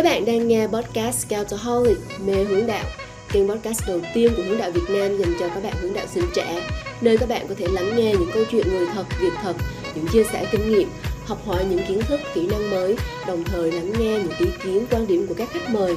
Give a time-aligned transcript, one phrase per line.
[0.00, 2.84] Các bạn đang nghe podcast Scoutaholic mê hướng đạo,
[3.32, 6.06] kênh podcast đầu tiên của hướng đạo Việt Nam dành cho các bạn hướng đạo
[6.06, 6.68] sinh trẻ,
[7.00, 9.52] nơi các bạn có thể lắng nghe những câu chuyện người thật, việc thật,
[9.94, 10.88] những chia sẻ kinh nghiệm,
[11.26, 14.86] học hỏi những kiến thức, kỹ năng mới, đồng thời lắng nghe những ý kiến,
[14.90, 15.94] quan điểm của các khách mời.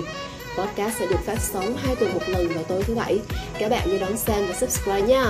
[0.58, 3.20] Podcast sẽ được phát sóng hai tuần một lần vào tối thứ bảy.
[3.60, 5.26] Các bạn nhớ đón xem và subscribe nha.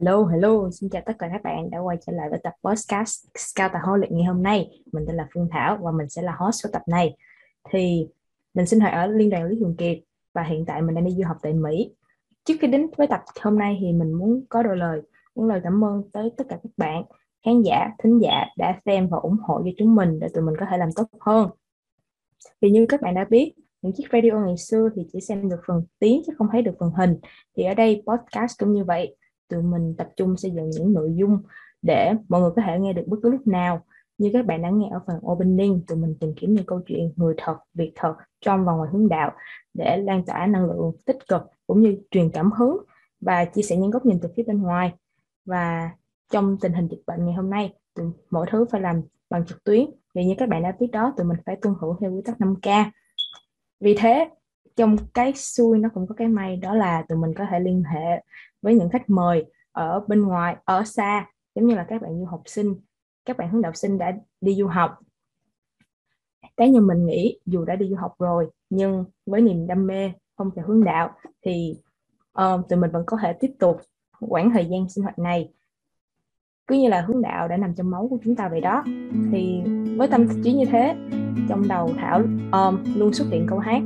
[0.00, 3.26] Hello, hello, xin chào tất cả các bạn đã quay trở lại với tập podcast
[3.38, 4.82] Scoutaholic ngày hôm nay.
[4.92, 7.16] Mình tên là Phương Thảo và mình sẽ là host của tập này.
[7.70, 8.08] Thì
[8.54, 9.98] mình sinh hoạt ở Liên đoàn Lý Thường Kiệt
[10.34, 11.94] và hiện tại mình đang đi du học tại Mỹ.
[12.44, 15.02] Trước khi đến với tập hôm nay thì mình muốn có đôi lời,
[15.34, 17.04] muốn lời cảm ơn tới tất cả các bạn,
[17.44, 20.54] khán giả, thính giả đã xem và ủng hộ cho chúng mình để tụi mình
[20.60, 21.50] có thể làm tốt hơn.
[22.62, 25.60] Thì như các bạn đã biết, những chiếc radio ngày xưa thì chỉ xem được
[25.66, 27.16] phần tiếng chứ không thấy được phần hình.
[27.56, 29.16] Thì ở đây podcast cũng như vậy
[29.50, 31.42] tụi mình tập trung xây dựng những nội dung
[31.82, 33.84] để mọi người có thể nghe được bất cứ lúc nào.
[34.18, 37.12] Như các bạn đã nghe ở phần opening tụi mình tìm kiếm những câu chuyện
[37.16, 39.32] người thật việc thật trong và ngoài hướng đạo
[39.74, 42.76] để lan tỏa năng lượng tích cực cũng như truyền cảm hứng
[43.20, 44.92] và chia sẻ những góc nhìn từ phía bên ngoài.
[45.44, 45.90] Và
[46.32, 49.64] trong tình hình dịch bệnh ngày hôm nay tụi, mọi thứ phải làm bằng trực
[49.64, 49.86] tuyến.
[50.14, 52.38] Vì như các bạn đã biết đó tụi mình phải tuân thủ theo quy tắc
[52.38, 52.90] 5K
[53.80, 54.30] vì thế
[54.80, 57.82] trong cái xui nó cũng có cái may đó là tụi mình có thể liên
[57.82, 58.22] hệ
[58.62, 62.24] với những khách mời ở bên ngoài ở xa giống như là các bạn du
[62.24, 62.74] học sinh
[63.24, 64.98] các bạn hướng đạo sinh đã đi du học.
[66.56, 70.12] Cá nhân mình nghĩ dù đã đi du học rồi nhưng với niềm đam mê
[70.36, 71.10] không theo hướng đạo
[71.42, 71.76] thì
[72.42, 73.80] uh, tụi mình vẫn có thể tiếp tục
[74.20, 75.52] quãng thời gian sinh hoạt này.
[76.66, 78.84] Cứ như là hướng đạo đã nằm trong máu của chúng ta vậy đó.
[79.32, 79.62] Thì
[79.96, 80.94] với tâm trí như thế
[81.48, 82.22] trong đầu thảo
[82.52, 83.82] um, luôn xuất hiện câu hát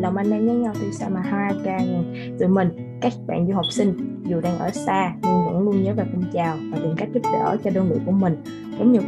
[0.00, 1.78] lòng anh em nhớ nhau từ sao mà hai ca
[2.38, 2.68] tụi mình
[3.00, 6.24] các bạn du học sinh dù đang ở xa nhưng vẫn luôn nhớ về phong
[6.32, 8.36] trào và tìm cách giúp đỡ cho đơn vị của mình.
[8.78, 9.00] Giống như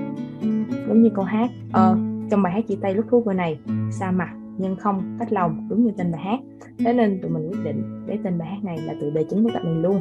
[0.88, 1.96] giống như câu hát ờ,
[2.30, 3.58] trong bài hát chia tay lúc thú vừa này
[3.90, 6.38] xa mặt nhưng không cách lòng đúng như tên bài hát.
[6.78, 9.44] Thế nên tụi mình quyết định để tên bài hát này là tựa đề chính
[9.44, 10.00] của tập này luôn.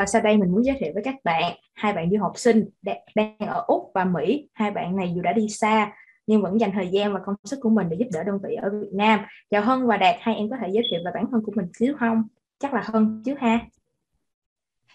[0.00, 2.68] Và sau đây mình muốn giới thiệu với các bạn hai bạn du học sinh
[3.14, 4.48] đang ở Úc và Mỹ.
[4.54, 5.92] Hai bạn này dù đã đi xa
[6.26, 8.54] nhưng vẫn dành thời gian và công sức của mình để giúp đỡ đơn vị
[8.54, 9.20] ở Việt Nam.
[9.50, 11.66] Chào Hân và Đạt, hai em có thể giới thiệu về bản thân của mình
[11.78, 12.22] xíu không?
[12.58, 13.60] Chắc là Hân chứ ha.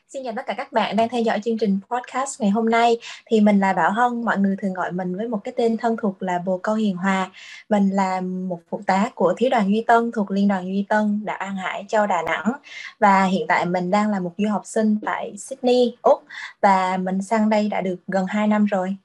[0.08, 2.98] Xin chào tất cả các bạn đang theo dõi chương trình podcast ngày hôm nay.
[3.26, 5.96] Thì mình là Bảo Hân, mọi người thường gọi mình với một cái tên thân
[6.02, 7.32] thuộc là Bồ Câu Hiền Hòa.
[7.70, 11.26] Mình là một phụ tá của Thiếu đoàn Duy Tân thuộc Liên đoàn Duy Tân,
[11.26, 12.52] đảo An Hải, Châu Đà Nẵng.
[13.00, 16.24] Và hiện tại mình đang là một du học sinh tại Sydney, Úc
[16.62, 18.96] và mình sang đây đã được gần 2 năm rồi.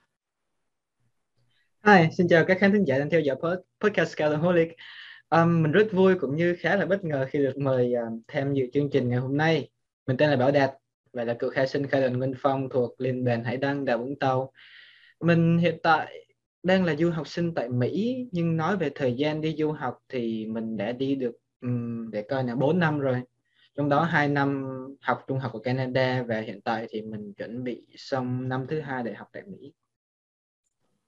[1.86, 3.36] Hi, xin chào các khán thính giả đang theo dõi
[3.80, 4.76] podcast Scalaholic.
[5.30, 8.54] Um, mình rất vui cũng như khá là bất ngờ khi được mời um, tham
[8.54, 9.68] dự chương trình ngày hôm nay.
[10.06, 10.70] Mình tên là Bảo Đạt,
[11.12, 13.96] vậy là cựu khai sinh khai đoàn Nguyên Phong thuộc Liên đoàn Hải Đăng đà
[13.96, 14.52] Vũng Tàu.
[15.20, 16.26] Mình hiện tại
[16.62, 19.98] đang là du học sinh tại Mỹ nhưng nói về thời gian đi du học
[20.08, 23.22] thì mình đã đi được um, để coi là 4 năm rồi.
[23.74, 24.68] Trong đó 2 năm
[25.00, 28.80] học trung học ở Canada và hiện tại thì mình chuẩn bị xong năm thứ
[28.80, 29.72] hai đại học tại Mỹ.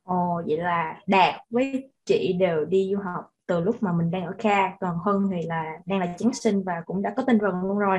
[0.03, 4.27] Ồ, vậy là Đạt với chị đều đi du học từ lúc mà mình đang
[4.27, 7.39] ở Kha còn Hân thì là đang là chiến sinh và cũng đã có tinh
[7.39, 7.99] thần luôn rồi.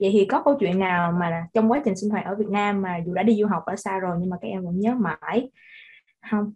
[0.00, 2.82] Vậy thì có câu chuyện nào mà trong quá trình sinh hoạt ở Việt Nam
[2.82, 4.94] mà dù đã đi du học ở xa rồi nhưng mà các em vẫn nhớ
[4.94, 5.50] mãi
[6.30, 6.52] không?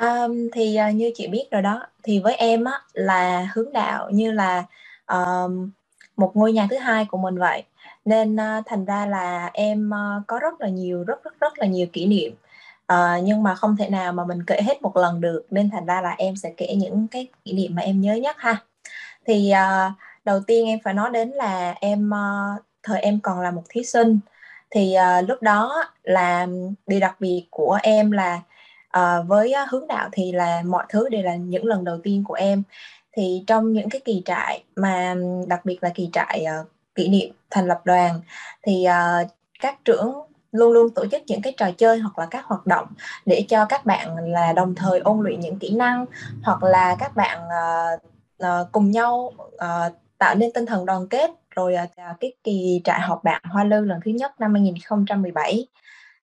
[0.00, 4.10] Um, thì uh, như chị biết rồi đó thì với em á là hướng đạo
[4.10, 4.64] như là
[5.06, 5.70] um,
[6.16, 7.64] một ngôi nhà thứ hai của mình vậy.
[8.04, 11.66] Nên uh, thành ra là em uh, có rất là nhiều rất rất rất là
[11.66, 12.32] nhiều kỷ niệm
[12.92, 15.86] à, nhưng mà không thể nào mà mình kể hết một lần được nên thành
[15.86, 18.56] ra là em sẽ kể những cái kỷ niệm mà em nhớ nhất ha.
[19.26, 19.92] Thì uh,
[20.24, 23.84] đầu tiên em phải nói đến là em uh, thời em còn là một thí
[23.84, 24.18] sinh.
[24.70, 26.46] Thì uh, lúc đó là
[26.86, 28.40] điều đặc biệt của em là
[28.98, 32.24] uh, với uh, hướng đạo thì là mọi thứ đều là những lần đầu tiên
[32.24, 32.62] của em.
[33.12, 35.14] Thì trong những cái kỳ trại mà
[35.46, 38.20] đặc biệt là kỳ trại uh, kỷ niệm thành lập đoàn
[38.62, 39.28] thì uh,
[39.60, 42.86] các trưởng luôn luôn tổ chức những cái trò chơi hoặc là các hoạt động
[43.26, 46.06] để cho các bạn là đồng thời ôn luyện những kỹ năng
[46.42, 48.02] hoặc là các bạn uh,
[48.42, 51.30] uh, cùng nhau uh, tạo nên tinh thần đoàn kết.
[51.50, 55.66] Rồi uh, cái kỳ trại họp bạn Hoa Lư lần thứ nhất năm 2017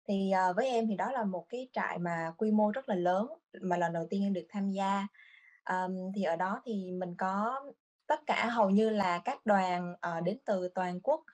[0.08, 2.94] thì uh, với em thì đó là một cái trại mà quy mô rất là
[2.94, 3.26] lớn
[3.60, 5.06] mà lần đầu tiên em được tham gia.
[5.70, 7.60] Um, thì ở đó thì mình có
[8.06, 11.24] tất cả hầu như là các đoàn uh, đến từ toàn quốc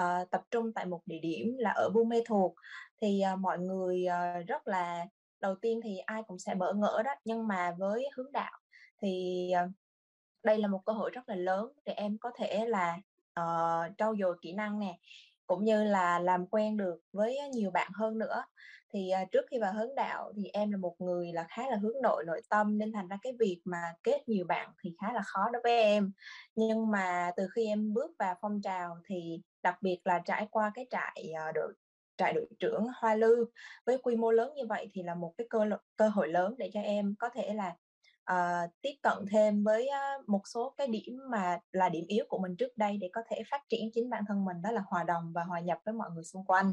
[0.00, 2.52] uh, tập trung tại một địa điểm là ở Buôn Mê Thuột.
[3.00, 5.06] Thì uh, mọi người uh, rất là
[5.40, 8.58] đầu tiên thì ai cũng sẽ bỡ ngỡ đó nhưng mà với hướng đạo
[9.02, 9.70] thì uh,
[10.42, 12.98] đây là một cơ hội rất là lớn để em có thể là
[13.40, 14.98] uh, trau dồi kỹ năng nè
[15.46, 18.44] cũng như là làm quen được với nhiều bạn hơn nữa.
[18.92, 21.76] Thì uh, trước khi vào hướng đạo thì em là một người là khá là
[21.76, 25.12] hướng nội nội tâm nên thành ra cái việc mà kết nhiều bạn thì khá
[25.12, 26.12] là khó đối với em.
[26.54, 30.72] Nhưng mà từ khi em bước vào phong trào thì đặc biệt là trải qua
[30.74, 31.74] cái trại ờ, đội
[32.16, 33.44] trại đội trưởng Hoa Lư
[33.86, 35.64] với quy mô lớn như vậy thì là một cái cơ
[35.96, 37.76] cơ hội lớn để cho em có thể là
[38.32, 42.38] uh, tiếp cận thêm với uh, một số cái điểm mà là điểm yếu của
[42.38, 45.04] mình trước đây để có thể phát triển chính bản thân mình đó là hòa
[45.04, 46.72] đồng và hòa nhập với mọi người xung quanh.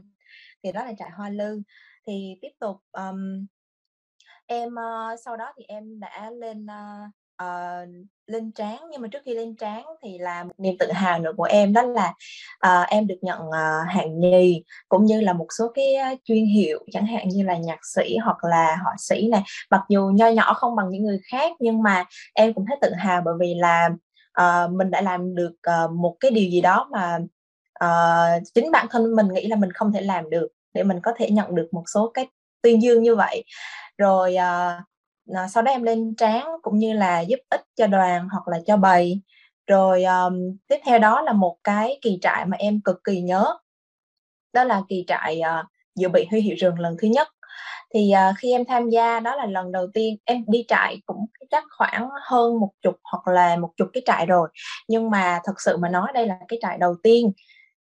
[0.63, 1.61] Thì đó là trại Hoa Lư.
[2.07, 3.45] Thì tiếp tục um,
[4.45, 7.11] em uh, sau đó thì em đã lên uh,
[7.43, 7.89] uh,
[8.27, 11.31] lên tráng nhưng mà trước khi lên tráng thì là một niềm tự hào nữa
[11.37, 12.13] của em đó là
[12.67, 16.45] uh, em được nhận uh, hạng nhì cũng như là một số cái uh, chuyên
[16.45, 20.27] hiệu chẳng hạn như là nhạc sĩ hoặc là họa sĩ này mặc dù nho
[20.27, 23.53] nhỏ không bằng những người khác nhưng mà em cũng thấy tự hào bởi vì
[23.55, 23.89] là
[24.41, 25.53] uh, mình đã làm được
[25.85, 27.19] uh, một cái điều gì đó mà
[27.83, 31.13] uh, chính bản thân mình nghĩ là mình không thể làm được để mình có
[31.17, 32.27] thể nhận được một số cái
[32.61, 33.43] tuyên dương như vậy.
[33.97, 34.83] Rồi uh,
[35.35, 38.59] à, sau đó em lên tráng cũng như là giúp ích cho đoàn hoặc là
[38.65, 39.21] cho bầy.
[39.68, 43.57] Rồi um, tiếp theo đó là một cái kỳ trại mà em cực kỳ nhớ.
[44.53, 45.65] Đó là kỳ trại uh,
[45.95, 47.27] dự bị huy hiệu rừng lần thứ nhất.
[47.94, 51.25] Thì uh, khi em tham gia đó là lần đầu tiên em đi trại cũng
[51.50, 54.50] chắc khoảng hơn một chục hoặc là một chục cái trại rồi.
[54.88, 57.31] Nhưng mà thật sự mà nói đây là cái trại đầu tiên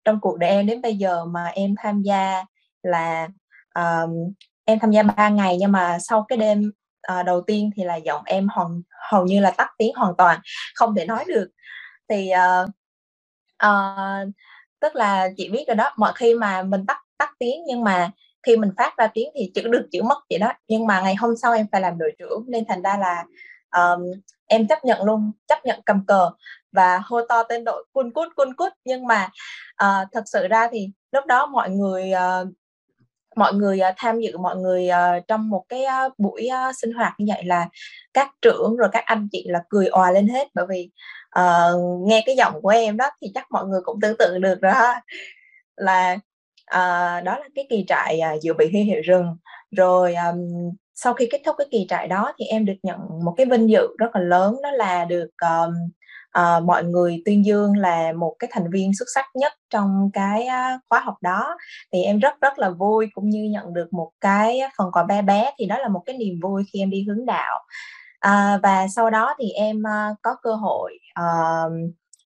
[0.04, 2.44] trong cuộc đời em đến bây giờ mà em tham gia
[2.82, 3.28] là
[3.74, 4.32] um,
[4.64, 5.56] em tham gia 3 ngày.
[5.60, 6.70] Nhưng mà sau cái đêm
[7.06, 10.40] à, đầu tiên thì là giọng em hoàn hầu như là tắt tiếng hoàn toàn
[10.74, 11.48] không thể nói được.
[12.08, 12.68] Thì uh,
[13.66, 14.28] uh,
[14.80, 18.10] tức là chị biết rồi đó mọi khi mà mình tắt tắt tiếng nhưng mà
[18.42, 20.52] khi mình phát ra tiếng thì chữ được chữ mất vậy đó.
[20.68, 23.24] Nhưng mà ngày hôm sau em phải làm đội trưởng nên thành ra là
[23.76, 24.02] um,
[24.46, 26.30] em chấp nhận luôn chấp nhận cầm cờ
[26.72, 29.30] và hô to tên đội cun cút cun cút nhưng mà
[29.84, 32.48] uh, thật sự ra thì lúc đó mọi người uh,
[33.38, 36.92] mọi người uh, tham dự mọi người uh, trong một cái uh, buổi uh, sinh
[36.92, 37.68] hoạt như vậy là
[38.14, 40.48] các trưởng rồi các anh chị là cười òa lên hết.
[40.54, 40.90] Bởi vì
[41.40, 44.60] uh, nghe cái giọng của em đó thì chắc mọi người cũng tưởng tượng được
[44.60, 44.94] đó.
[45.76, 46.12] Là
[46.70, 49.36] uh, đó là cái kỳ trại uh, dự bị huy hiệu rừng.
[49.76, 53.34] Rồi um, sau khi kết thúc cái kỳ trại đó thì em được nhận một
[53.36, 55.74] cái vinh dự rất là lớn đó là được um,
[56.38, 60.46] uh, mọi người tuyên dương là một cái thành viên xuất sắc nhất trong cái
[60.46, 61.56] uh, khóa học đó.
[61.92, 65.22] Thì em rất rất là vui cũng như nhận được một cái phần quà bé
[65.22, 67.60] bé thì đó là một cái niềm vui khi em đi hướng đạo.
[68.26, 71.72] Uh, và sau đó thì em uh, có cơ hội uh,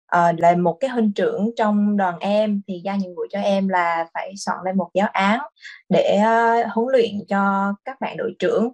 [0.09, 3.69] À, là một cái huynh trưởng trong đoàn em thì giao nhiệm vụ cho em
[3.69, 5.41] là phải soạn lên một giáo án
[5.89, 8.73] để uh, huấn luyện cho các bạn đội trưởng.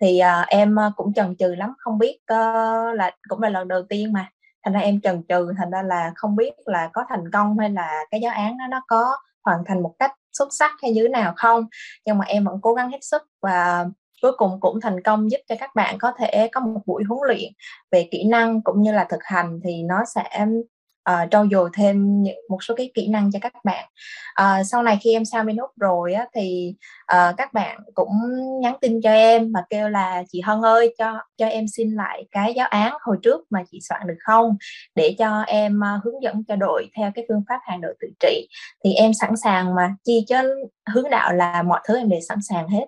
[0.00, 3.68] Thì uh, em uh, cũng chần chừ lắm không biết uh, là cũng là lần
[3.68, 4.28] đầu tiên mà
[4.64, 7.70] thành ra em chần chừ, thành ra là không biết là có thành công hay
[7.70, 11.02] là cái giáo án đó nó có hoàn thành một cách xuất sắc hay như
[11.02, 11.66] thế nào không.
[12.04, 13.86] Nhưng mà em vẫn cố gắng hết sức và
[14.22, 17.20] cuối cùng cũng thành công giúp cho các bạn có thể có một buổi huấn
[17.26, 17.52] luyện
[17.90, 20.46] về kỹ năng cũng như là thực hành thì nó sẽ
[21.10, 23.84] uh, trau dồi thêm những một số cái kỹ năng cho các bạn.
[24.42, 26.74] Uh, sau này khi em sang bên úc rồi á, thì
[27.12, 28.10] uh, các bạn cũng
[28.60, 32.24] nhắn tin cho em mà kêu là chị hân ơi cho cho em xin lại
[32.30, 34.56] cái giáo án hồi trước mà chị soạn được không?
[34.94, 38.08] Để cho em uh, hướng dẫn cho đội theo cái phương pháp hàng đội tự
[38.20, 38.48] trị.
[38.84, 40.42] Thì em sẵn sàng mà chi cho
[40.94, 42.84] hướng đạo là mọi thứ em đều sẵn sàng hết.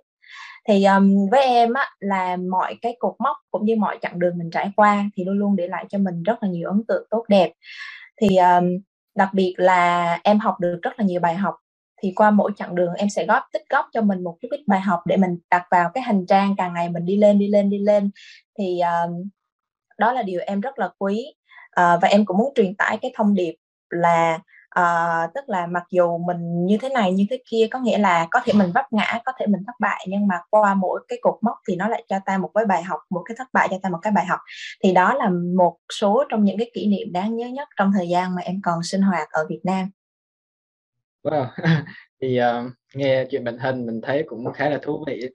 [0.68, 4.38] Thì um, với em á là mọi cái cột mốc cũng như mọi chặng đường
[4.38, 7.06] mình trải qua thì luôn luôn để lại cho mình rất là nhiều ấn tượng
[7.10, 7.52] tốt đẹp
[8.20, 8.64] thì um,
[9.14, 11.54] đặc biệt là em học được rất là nhiều bài học
[12.02, 14.60] thì qua mỗi chặng đường em sẽ góp tích góp cho mình một chút ít
[14.66, 17.48] bài học để mình đặt vào cái hành trang càng ngày mình đi lên đi
[17.48, 18.10] lên đi lên.
[18.58, 19.28] Thì um,
[19.98, 21.34] đó là điều em rất là quý.
[21.80, 23.54] Uh, và em cũng muốn truyền tải cái thông điệp
[23.90, 24.38] là
[24.80, 28.26] uh, tức là mặc dù mình như thế này như thế kia có nghĩa là
[28.30, 31.18] có thể mình vấp ngã có thể mình thất bại nhưng mà qua mỗi cái
[31.22, 33.68] cột mốc thì nó lại cho ta một cái bài học một cái thất bại
[33.70, 34.40] cho ta một cái bài học.
[34.84, 38.08] Thì đó là một số trong những cái kỷ niệm đáng nhớ nhất trong thời
[38.08, 39.90] gian mà em còn sinh hoạt ở Việt Nam.
[41.22, 41.46] Wow.
[42.20, 45.28] Thì uh, nghe chuyện bệnh hình mình thấy cũng khá là thú vị.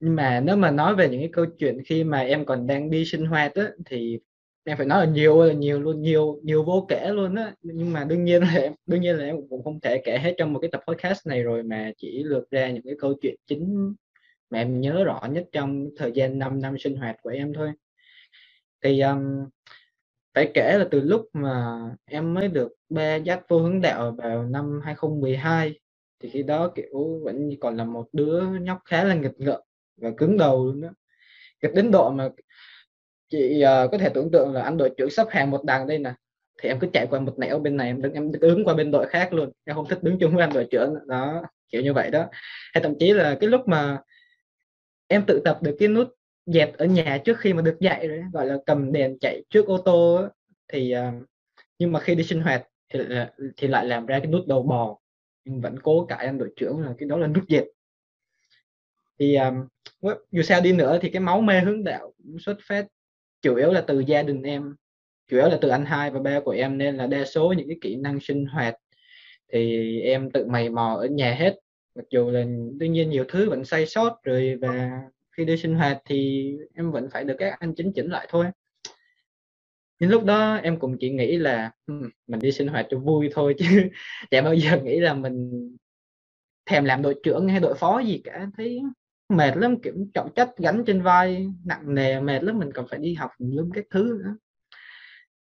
[0.00, 2.90] Nhưng mà nếu mà nói về những cái câu chuyện khi mà em còn đang
[2.90, 4.18] đi sinh hoạt á thì
[4.68, 7.54] em phải nói là nhiều là nhiều luôn nhiều nhiều vô kể luôn á.
[7.62, 10.34] Nhưng mà đương nhiên là em đương nhiên là em cũng không thể kể hết
[10.38, 13.34] trong một cái tập podcast này rồi mà chỉ lược ra những cái câu chuyện
[13.46, 13.94] chính
[14.50, 17.72] mà em nhớ rõ nhất trong thời gian 5 năm sinh hoạt của em thôi.
[18.82, 19.48] Thì um,
[20.34, 24.44] phải kể là từ lúc mà em mới được ba dắt vô hướng đạo vào
[24.44, 25.80] năm 2012
[26.20, 29.60] thì khi đó kiểu vẫn còn là một đứa nhóc khá là nghịch ngợm
[29.96, 30.88] và cứng đầu luôn đó
[31.62, 32.28] nghịch đến độ mà
[33.28, 35.98] chị uh, có thể tưởng tượng là anh đội trưởng sắp hàng một đằng đây
[35.98, 36.12] nè.
[36.62, 38.90] Thì em cứ chạy qua một nẻo bên này em đứng em đứng qua bên
[38.90, 39.52] đội khác luôn.
[39.64, 40.94] Em không thích đứng chung với anh đội trưởng.
[41.06, 42.26] Đó kiểu như vậy đó.
[42.74, 43.98] Hay thậm chí là cái lúc mà
[45.06, 46.08] em tự tập được cái nút
[46.46, 49.66] dẹp ở nhà trước khi mà được dạy rồi gọi là cầm đèn chạy trước
[49.66, 50.28] ô tô
[50.72, 51.28] thì uh,
[51.78, 53.00] nhưng mà khi đi sinh hoạt thì,
[53.56, 54.98] thì lại làm ra cái nút đầu bò.
[55.44, 57.64] Nhưng vẫn cố cãi anh đội trưởng là cái đó là nút dẹp
[59.18, 59.66] thì um,
[60.30, 62.86] dù sao đi nữa thì cái máu mê hướng đạo cũng xuất phát
[63.42, 64.74] chủ yếu là từ gia đình em,
[65.30, 67.68] chủ yếu là từ anh hai và ba của em nên là đa số những
[67.68, 68.74] cái kỹ năng sinh hoạt
[69.52, 71.58] thì em tự mày mò ở nhà hết.
[71.94, 72.44] Mặc dù là,
[72.80, 75.00] tuy nhiên nhiều thứ vẫn sai sót rồi và
[75.36, 78.46] khi đi sinh hoạt thì em vẫn phải được các anh chính chỉnh lại thôi.
[80.00, 81.70] Nhưng lúc đó em cũng chỉ nghĩ là
[82.26, 83.66] mình đi sinh hoạt cho vui thôi chứ
[84.30, 85.50] chả bao giờ nghĩ là mình
[86.66, 88.46] thèm làm đội trưởng hay đội phó gì cả.
[88.56, 88.82] Thấy
[89.28, 92.98] mệt lắm kiểu trọng trách gánh trên vai nặng nề mệt lắm mình còn phải
[92.98, 94.36] đi học luôn các thứ nữa.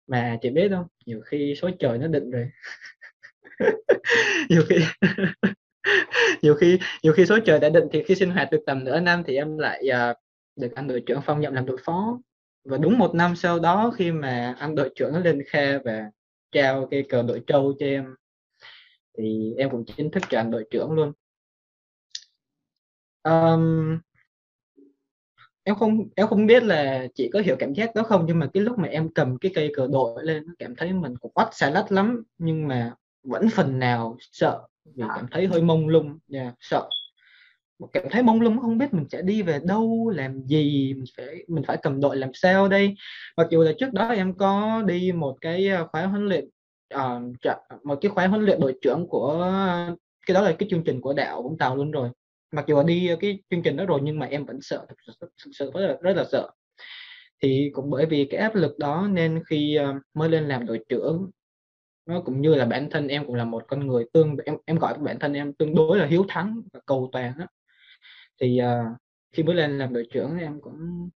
[0.08, 2.50] Mà chị biết không nhiều khi số trời nó định rồi.
[4.50, 4.76] Nhiều khi
[6.42, 9.00] nhiều khi nhiều khi số trời đã định thì khi sinh hoạt được tầm nửa
[9.00, 10.18] năm thì em lại uh,
[10.56, 12.20] được anh đội trưởng phong nhậm làm đội phó.
[12.66, 16.12] Và đúng một năm sau đó khi mà anh đội trưởng nó lên khe và
[16.52, 18.16] trao cái cờ đội trâu cho em
[19.18, 21.14] thì em cũng chính thức trở thành đội trưởng luôn
[23.30, 23.98] um,
[25.64, 28.48] em không em không biết là chị có hiểu cảm giác đó không nhưng mà
[28.54, 31.48] cái lúc mà em cầm cái cây cờ đội lên cảm thấy mình cũng oắt
[31.52, 32.94] xà lách lắm nhưng mà
[33.24, 34.62] vẫn phần nào sợ
[34.96, 36.90] vì cảm thấy hơi mông lung yeah, sợ.
[37.94, 41.46] Cảm thấy mông lung không biết mình sẽ đi về đâu làm gì mình phải
[41.48, 42.96] mình phải cầm đội làm sao đây?
[43.38, 46.50] Mặc dù là trước đó em có đi một cái ờ, khóa huấn luyện
[46.96, 49.52] uh, một cái khóa huấn luyện đội trưởng của
[50.28, 52.10] cái đó là cái chương trình của đạo Vũng Tàu luôn rồi
[52.52, 54.86] mặc dù là đi ờ, cái chương trình đó rồi nhưng mà em vẫn sợ
[54.90, 56.50] thực sự, thực sự rất là rất là sợ.
[57.44, 60.80] Thì cũng bởi vì cái áp lực đó nên khi ờ, mới lên làm đội
[60.90, 61.32] trưởng
[62.06, 64.80] nó cũng như là bản thân em cũng là một con người tương em em
[64.80, 67.46] gọi bản thân em tương đối là hiếu thắng và cầu toàn đó
[68.42, 68.98] thì uh,
[69.34, 71.10] khi mới lên làm đội trưởng em cũng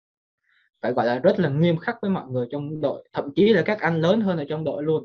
[0.82, 3.62] phải gọi là rất là nghiêm khắc với mọi người trong đội thậm chí là
[3.62, 5.04] các anh lớn hơn ở trong đội luôn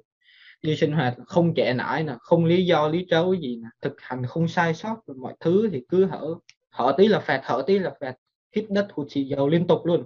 [0.64, 4.02] đi sinh hoạt không trẻ nải nè không lý do lý trấu gì nè thực
[4.02, 6.36] hành không sai sót mọi thứ thì cứ hở
[6.70, 8.16] hở tí là phạt hở tí là phạt
[8.56, 10.06] hít đất hụt xì dầu liên tục luôn.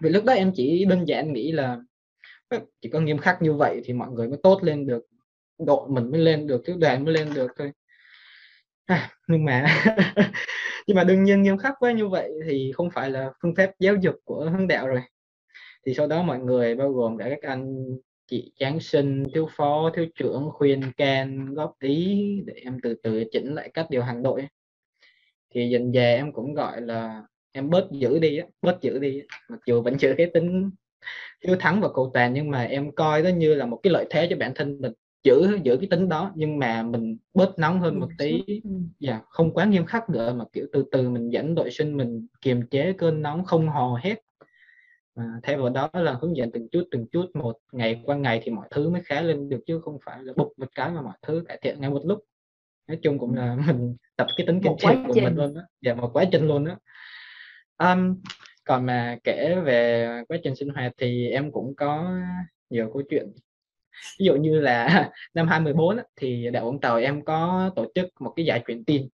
[0.00, 1.78] Vì lúc đó em chỉ đơn giản nghĩ là
[2.80, 5.06] chỉ có nghiêm khắc như vậy thì mọi người mới tốt lên được
[5.58, 7.72] đội mình mới lên được thiếu đoàn mới lên được thôi.
[8.84, 9.84] À, nhưng mà
[10.86, 13.70] nhưng mà đương nhiên nghiêm khắc quá như vậy thì không phải là phương pháp
[13.78, 15.00] giáo dục của hướng đạo rồi.
[15.86, 17.76] Thì sau đó mọi người bao gồm cả các anh
[18.26, 23.24] chị Giáng sinh thiếu phó thiếu trưởng khuyên can góp ý để em từ từ
[23.32, 24.46] chỉnh lại cách điều hành đội.
[25.54, 29.22] Thì dần về em cũng gọi là em bớt giữ đi á bớt giữ đi
[29.48, 30.70] mặc dù vẫn giữ cái tính
[31.44, 34.06] thiếu thắng và cầu toàn nhưng mà em coi nó như là một cái lợi
[34.10, 34.92] thế cho bản thân mình
[35.24, 36.32] giữ giữ cái tính đó.
[36.34, 38.42] Nhưng mà mình bớt nóng hơn một tí.
[39.00, 41.96] dạ yeah, không quá nghiêm khắc nữa mà kiểu từ từ mình dẫn đội sinh
[41.96, 44.18] mình kiềm chế cơn nóng không hò hét
[45.14, 48.40] à, thay vào đó là hướng dẫn từng chút từng chút một ngày qua ngày
[48.42, 51.02] thì mọi thứ mới khá lên được chứ không phải là bục một cái mà
[51.02, 52.24] mọi thứ cải thiện ngay một lúc.
[52.88, 55.94] Nói chung cũng là mình tập cái tính kiên trì của mình luôn đó dạ
[55.94, 56.76] một quá trình luôn đó
[57.78, 58.16] um,
[58.64, 62.20] còn mà kể về quá trình sinh hoạt thì em cũng có
[62.70, 63.32] nhiều câu chuyện.
[64.18, 68.32] Ví dụ như là năm 2014 thì đạo Vũng Tàu em có tổ chức một
[68.36, 69.08] cái giải truyền tin.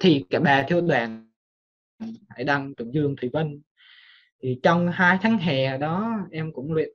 [0.00, 1.30] Thì cả bà thiếu đoàn
[2.28, 3.60] Hải Đăng, Tường Dương, Thủy Vân
[4.44, 6.88] thì trong hai tháng hè đó em cũng luyện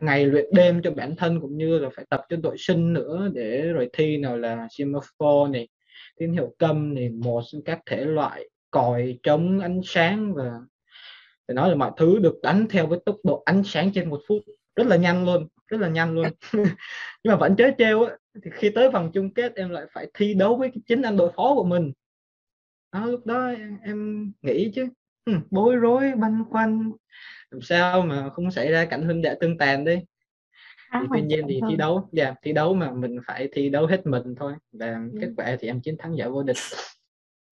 [0.00, 3.30] ngày luyện đêm cho bản thân cũng như là phải tập cho đội sinh nữa
[3.34, 5.68] để rồi thi nào là semaphore này
[6.18, 10.50] tín hiệu câm này một các thể loại còi chống ánh sáng và
[11.48, 14.20] để nói là mọi thứ được đánh theo với tốc độ ánh sáng trên một
[14.28, 14.42] phút.
[14.76, 16.26] Rất là nhanh luôn rất là nhanh luôn.
[17.24, 20.10] Nhưng mà vẫn chế treo á thì khi tới vòng chung kết em lại phải
[20.14, 21.92] thi đấu với chính anh đội phó của mình.
[22.92, 24.88] Đó, lúc đó em, em nghĩ chứ
[25.24, 26.92] ừ, bối rối băn khoăn.
[27.50, 29.98] Làm sao mà không xảy ra cảnh huynh đệ tương tàn đi?
[30.92, 33.86] Thì tuy nhiên thì thi đấu dạ yeah, thi đấu mà mình phải thi đấu
[33.86, 35.18] hết mình thôi và ừ.
[35.20, 36.56] kết quả thì em chiến thắng giải vô địch.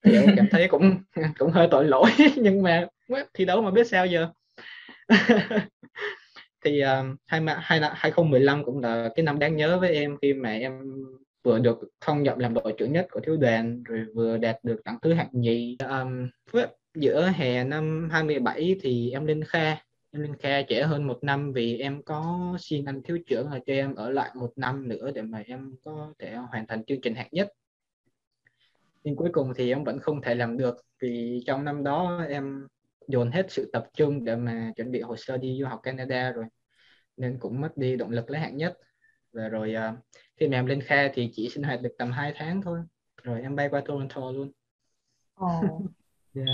[0.04, 0.96] Thì em cảm thấy cũng
[1.38, 2.86] cũng hơi tội lỗi nhưng mà
[3.34, 4.28] thi đấu mà biết sao giờ?
[6.64, 10.52] Thì uh, hai hai 2015 cũng là cái năm đáng nhớ với em khi mà
[10.52, 10.72] em
[11.44, 14.80] vừa được phong nhận làm đội trưởng nhất của thiếu đoàn rồi vừa đạt được
[14.84, 15.76] đẳng thứ hạng nhì.
[15.88, 16.28] Um,
[16.94, 19.70] giữa hè năm 27 thì em lên kha.
[20.10, 23.58] Em lên kha trễ hơn một năm vì em có xin anh thiếu trưởng là
[23.66, 27.00] cho em ở lại một năm nữa để mà em có thể hoàn thành chương
[27.00, 27.52] trình hạng nhất.
[29.04, 32.66] Nhưng cuối cùng thì em vẫn không thể làm được vì trong năm đó em
[33.08, 36.32] dồn hết sự tập trung để mà chuẩn bị hồ sơ đi du học Canada
[36.32, 36.44] rồi
[37.16, 38.78] nên cũng mất đi động lực lấy hạng nhất.
[39.32, 39.98] Và rồi uh,
[40.36, 42.80] khi mà em lên kha thì chỉ sinh hoạt được tầm 2 tháng thôi.
[43.22, 44.52] Rồi em bay qua Toronto luôn.
[45.34, 45.82] Ồ,
[46.34, 46.48] yeah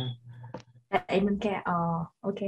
[1.09, 1.75] vậy mình kêu ờ
[2.21, 2.39] ok.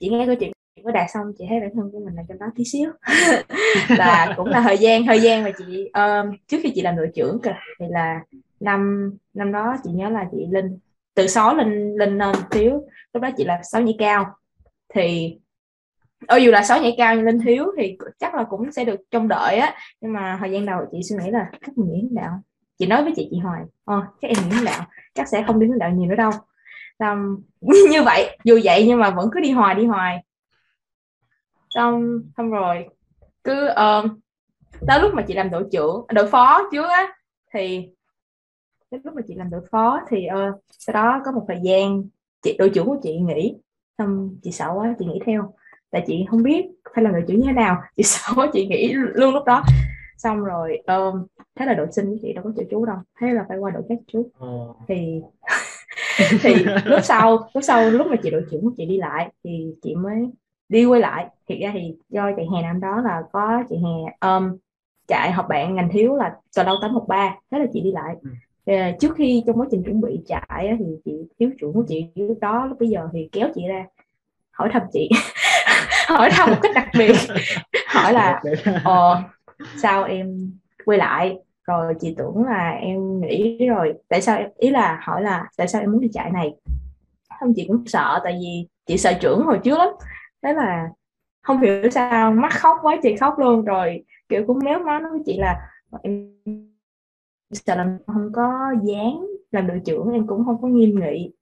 [0.00, 0.52] Chị nghe câu chuyện
[0.82, 2.90] của đạt xong chị thấy bản thân của mình là trong đó tí xíu.
[3.88, 7.10] Là cũng là thời gian thời gian mà chị um, trước khi chị làm đội
[7.14, 8.20] trưởng kìa thì là
[8.60, 10.78] năm năm đó chị nhớ là chị lên
[11.14, 12.72] từ sáu lên lên lên thiếu
[13.12, 14.26] lúc đó chị là sáu nhảy cao.
[14.94, 15.38] Thì
[16.28, 19.00] ô dù là sáu nhảy cao nhưng lên thiếu thì chắc là cũng sẽ được
[19.10, 19.74] trông đợi á.
[20.00, 22.40] Nhưng mà thời gian đầu chị suy nghĩ là các mình nghĩ đạo.
[22.78, 25.66] Chị nói với chị chị hoài ờ chắc em nghĩ đạo chắc sẽ không đi
[25.66, 26.30] hướng đạo nhiều nữa đâu
[26.98, 27.42] um,
[27.90, 30.24] như vậy dù vậy nhưng mà vẫn cứ đi hoài đi hoài.
[31.70, 32.88] Xong xong rồi
[33.44, 34.20] cứ um,
[34.86, 37.12] tới lúc mà chị làm đội trưởng đội phó trước á
[37.52, 37.88] thì
[38.90, 42.02] đến lúc mà chị làm đội phó thì uh, sau đó có một thời gian
[42.42, 43.54] chị đội trưởng của chị nghỉ.
[43.98, 45.54] Xong chị sợ quá chị nghỉ theo.
[45.90, 48.66] Tại chị không biết phải làm đội trưởng như thế nào chị sợ quá chị
[48.66, 49.62] nghỉ luôn lúc đó.
[50.16, 53.32] Xong rồi um, thế là đội sinh của chị đâu có chịu chú đâu thế
[53.32, 54.76] là phải qua đội khác chú oh.
[54.88, 55.22] thì
[56.42, 59.74] thì lúc sau lúc sau lúc mà chị đội trưởng của chị đi lại thì
[59.82, 60.16] chị mới
[60.68, 61.26] đi quay lại.
[61.48, 64.56] Thiệt ra thì do chạy hè năm đó là có chạy hè um,
[65.08, 67.92] chạy học bạn ngành thiếu là cờ lâu tám một ba thế là chị đi
[67.92, 68.16] lại.
[68.66, 68.74] Ừ.
[69.00, 72.38] trước khi trong quá trình chuẩn bị chạy thì chị thiếu trưởng của chị lúc
[72.40, 73.86] đó lúc bây giờ thì kéo chị ra
[74.50, 75.08] hỏi thăm chị.
[76.08, 77.12] Hỏi thăm một cách đặc biệt.
[77.86, 78.42] Hỏi là
[78.84, 79.22] ờ
[79.82, 80.52] sao em
[80.84, 83.94] quay lại rồi chị tưởng là em nghĩ rồi.
[84.08, 86.56] Tại sao ý là hỏi là tại sao em muốn đi chạy này?
[87.40, 89.88] Không, chị cũng sợ, tại vì chị sợ trưởng hồi trước lắm.
[90.42, 90.88] Thế là
[91.42, 93.64] không hiểu sao mắt khóc quá chị khóc luôn.
[93.64, 95.70] Rồi, kiểu cũng méo má nói với chị là
[96.02, 96.32] em
[97.52, 101.32] sợ là không có dáng làm đội trưởng, em cũng không có nghiêm nghị.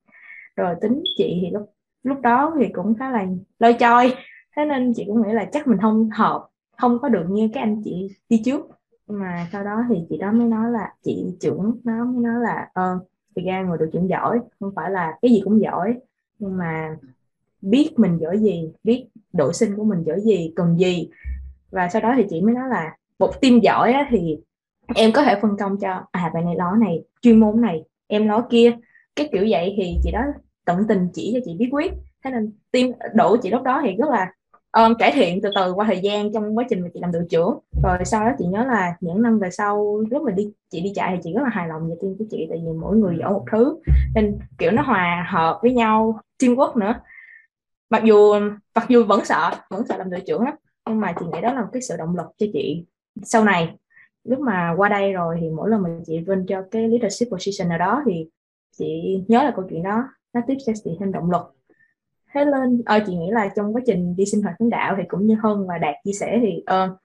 [0.57, 3.27] Rồi tính chị thì lúc lúc đó thì cũng khá là
[3.59, 4.14] lôi choi.
[4.57, 6.46] Thế nên chị cũng nghĩ là chắc mình không hợp,
[6.77, 8.61] không có được như các anh chị đi trước
[9.09, 12.69] mà sau đó thì chị đó mới nói là chị trưởng nó mới nói là
[12.73, 12.99] ờ
[13.37, 15.95] thì ra người đội trưởng giỏi không phải là cái gì cũng giỏi
[16.38, 16.97] nhưng mà
[17.62, 21.09] biết mình giỏi gì biết đội sinh của mình giỏi gì cần gì.
[21.71, 24.38] Và sau đó thì chị mới nói là một team giỏi á, thì
[24.95, 28.29] em có thể phân công cho à bạn này ló này chuyên môn này em
[28.29, 28.77] ló kia.
[29.16, 30.21] Cái kiểu vậy thì chị đó
[30.64, 31.92] tận tình chỉ cho chị bí quyết.
[32.25, 34.33] Thế nên team độ chị lúc đó thì rất là
[34.76, 37.26] um, cải thiện từ từ qua thời gian trong quá trình mà chị làm đội
[37.30, 37.58] trưởng.
[37.82, 40.92] Rồi sau đó chị nhớ là những năm về sau lúc mà đi chị đi
[40.94, 43.16] chạy thì chị rất là hài lòng về team của chị tại vì mỗi người
[43.20, 43.78] giỏi một thứ.
[44.14, 46.94] Nên kiểu nó hòa hợp với nhau teamwork nữa.
[47.90, 48.34] Mặc dù
[48.74, 50.54] mặc dù vẫn sợ vẫn sợ làm đội trưởng lắm
[50.88, 52.84] nhưng mà chị nghĩ đó là một cái sự động lực cho chị
[53.22, 53.76] sau này.
[54.24, 57.68] Lúc mà qua đây rồi thì mỗi lần mà chị vinh cho cái leadership position
[57.68, 58.26] nào đó thì
[58.78, 61.56] chị nhớ là câu chuyện đó nó tiếp cho chị thêm động lực
[62.37, 65.03] thế lên ờ, chị nghĩ là trong quá trình đi sinh hoạt hướng đạo thì
[65.09, 66.99] cũng như hơn và đạt chia sẻ thì uh,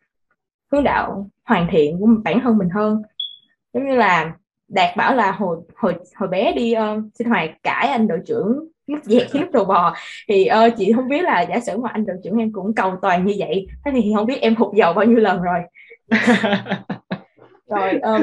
[0.71, 3.01] hướng đạo hoàn thiện của bản thân mình hơn.
[3.73, 4.33] Giống như là
[4.67, 8.67] đạt bảo là hồi hồi hồi bé đi uh, sinh hoạt cãi anh đội trưởng
[8.87, 9.95] lúc dẹt lúc đồ bò.
[10.27, 12.93] Thì uh, chị không biết là giả sử mà anh đội trưởng em cũng cầu
[13.01, 15.59] toàn như vậy thế thì không biết em hụt dầu bao nhiêu lần rồi.
[17.67, 18.21] Rồi um,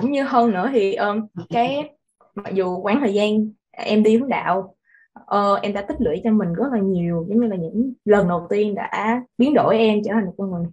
[0.00, 1.90] cũng như hơn nữa thì um, cái
[2.34, 3.30] mặc dù quãng thời gian
[3.70, 4.74] em đi hướng đạo
[5.20, 8.28] uh, em đã tích lũy cho mình rất là nhiều giống như là những lần
[8.28, 10.66] đầu tiên đã biến đổi em trở thành một con người.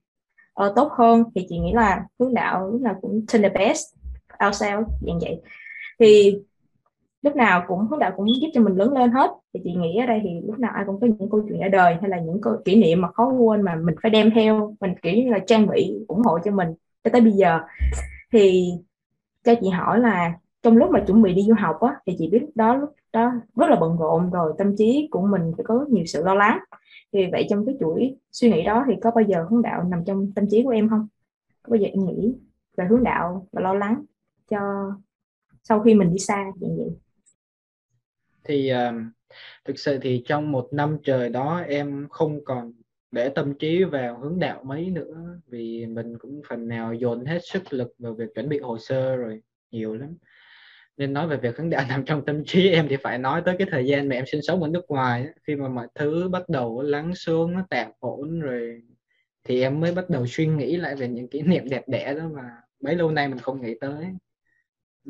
[0.65, 3.85] Uh, tốt hơn thì chị nghĩ là hướng đạo lúc nào cũng turn the best
[4.47, 5.41] ourselves dạng vậy.
[5.99, 6.39] Thì
[7.21, 9.31] lúc nào cũng hướng đạo cũng giúp cho mình lớn lên hết.
[9.53, 11.69] Thì chị nghĩ ở đây thì lúc nào ai cũng có những câu chuyện ở
[11.69, 14.75] đời hay là những câu kỷ niệm mà khó quên mà mình phải đem theo.
[14.79, 16.67] Mình kiểu như là trang bị ủng hộ cho mình
[17.03, 17.59] cho tới bây giờ.
[18.31, 18.71] Thì
[19.43, 22.29] cho chị hỏi là trong lúc mà chuẩn bị đi du học á thì chị
[22.31, 25.85] biết đó lúc đó rất là bận rộn rồi tâm trí của mình phải có
[25.89, 26.59] nhiều sự lo lắng.
[27.13, 30.03] Thì vậy trong cái chuỗi suy nghĩ đó thì có bao giờ hướng đạo nằm
[30.05, 31.07] trong tâm trí của em không?
[31.63, 32.35] Có bao giờ em nghĩ
[32.77, 34.03] về hướng đạo và lo lắng
[34.49, 34.59] cho
[35.63, 36.89] sau khi mình đi xa vậy vậy
[38.43, 38.95] thì uh,
[39.65, 42.73] thực sự thì trong một năm trời đó em không còn
[43.11, 47.39] để tâm trí vào hướng đạo mấy nữa vì mình cũng phần nào dồn hết
[47.43, 50.17] sức lực vào việc chuẩn bị hồ sơ rồi nhiều lắm
[51.01, 53.55] nên nói về việc khán đạo nằm trong tâm trí em thì phải nói tới
[53.59, 56.49] cái thời gian mà em sinh sống ở nước ngoài khi mà mọi thứ bắt
[56.49, 58.81] đầu lắng xuống nó tạm ổn rồi
[59.43, 62.23] thì em mới bắt đầu suy nghĩ lại về những kỷ niệm đẹp đẽ đó
[62.33, 62.43] mà
[62.83, 64.05] mấy lâu nay mình không nghĩ tới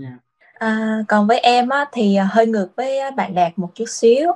[0.02, 0.14] yeah.
[0.54, 3.90] À, còn với em á, thì à, hơi ngược với à, bạn Đạt một chút
[3.90, 4.32] xíu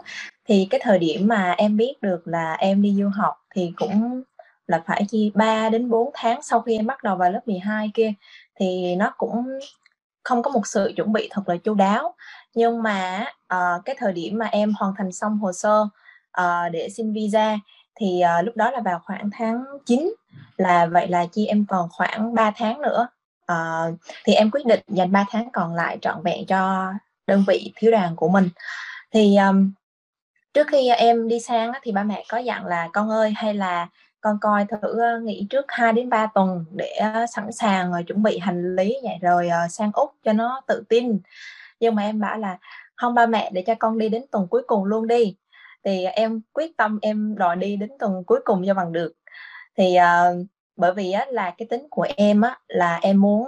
[0.47, 4.23] thì cái thời điểm mà em biết được là em đi du học thì cũng
[4.67, 7.91] là phải chi 3 đến 4 tháng sau khi em bắt đầu vào lớp 12
[7.93, 8.13] kia
[8.59, 9.59] thì nó cũng
[10.25, 12.15] không có một sự chuẩn bị thật là chu đáo.
[12.53, 15.81] Nhưng mà uh, cái thời điểm mà em hoàn thành xong hồ sơ
[16.41, 17.57] uh, để xin visa
[17.99, 20.13] thì uh, lúc đó là vào khoảng tháng 9
[20.57, 23.07] là vậy là chi em còn khoảng 3 tháng nữa.
[23.51, 26.93] Uh, thì em quyết định dành 3 tháng còn lại trọn vẹn cho
[27.27, 28.49] đơn vị thiếu đoàn của mình.
[29.11, 29.71] Thì um,
[30.53, 33.87] trước khi em đi sang thì ba mẹ có dặn là con ơi hay là
[34.25, 38.03] con coi thử ờ, nghỉ trước 2 đến 3 tuần để ờ, sẵn sàng rồi
[38.03, 41.19] chuẩn bị hành lý vậy rồi sang úc cho nó tự tin.
[41.79, 42.57] Nhưng mà em bảo là
[42.95, 45.35] không ba mẹ để cho con đi đến tuần cuối cùng luôn đi.
[45.83, 49.13] Thì em quyết tâm em đòi đi đến tuần cuối cùng cho bằng được.
[49.77, 53.43] Thì uh, bởi vì á, là cái tính của em á, là em muốn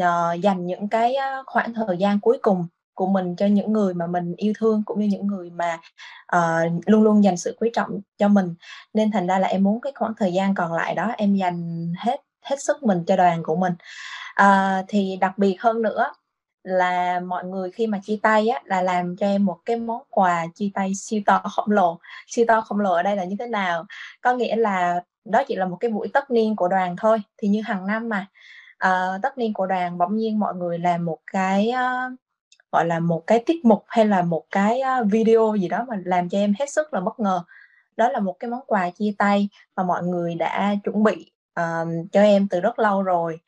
[0.00, 4.06] uh, dành những cái khoảng thời gian cuối cùng của mình cho những người mà
[4.06, 5.78] mình yêu thương cũng như những người mà
[6.36, 8.54] uh, luôn luôn dành sự quý trọng cho mình.
[8.94, 11.92] Nên thành ra là em muốn cái khoảng thời gian còn lại đó em dành
[11.98, 13.72] hết hết sức mình cho đoàn của mình.
[14.42, 16.12] Uh, thì đặc biệt hơn nữa
[16.62, 20.02] là mọi người khi mà chia tay á là làm cho em một cái món
[20.10, 21.98] quà chia tay siêu to khổng lồ.
[22.26, 23.84] Siêu to khổng lồ ở đây là như thế nào?
[24.22, 27.18] Có nghĩa là đó chỉ là một cái buổi tất niên của đoàn thôi.
[27.38, 28.26] Thì như hàng năm mà
[28.86, 32.18] uh, tất niên của đoàn bỗng nhiên mọi người làm một cái uh,
[32.76, 36.28] gọi là một cái tiết mục hay là một cái video gì đó mà làm
[36.28, 37.42] cho em hết sức là bất ngờ.
[37.96, 41.88] Đó là một cái món quà chia tay mà mọi người đã chuẩn bị uh,
[42.12, 43.38] cho em từ rất lâu rồi.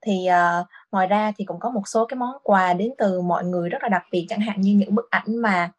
[0.00, 3.44] Thì uh, ngoài ra thì cũng có một số cái món quà đến từ mọi
[3.44, 5.70] người rất là đặc biệt chẳng hạn như những bức ảnh mà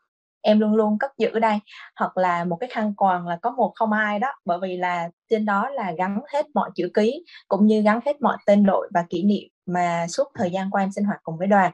[0.42, 1.60] em luôn luôn cất giữ đây
[1.96, 4.34] hoặc là một cái khăn quàng là có một không ai đó.
[4.46, 8.22] Bởi vì là trên đó là gắn hết mọi chữ ký cũng như gắn hết
[8.22, 11.38] mọi tên đội và kỷ niệm mà suốt thời gian qua em sinh hoạt cùng
[11.38, 11.72] với đoàn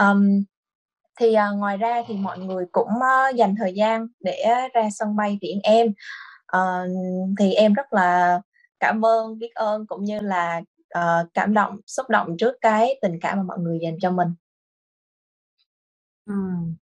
[0.00, 0.44] um,
[1.20, 5.16] thì uh, ngoài ra thì mọi người cũng uh, dành thời gian để ra sân
[5.16, 5.86] bay tiễn em.
[6.56, 6.88] Uh,
[7.38, 8.40] thì em rất là
[8.80, 10.62] cảm ơn biết ơn cũng như là
[10.98, 14.28] uh, cảm động xúc động trước cái tình cảm mà mọi người dành cho mình.
[16.26, 16.34] Ừ,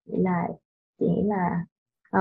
[0.05, 0.47] vậy là
[0.99, 1.65] chị nghĩ là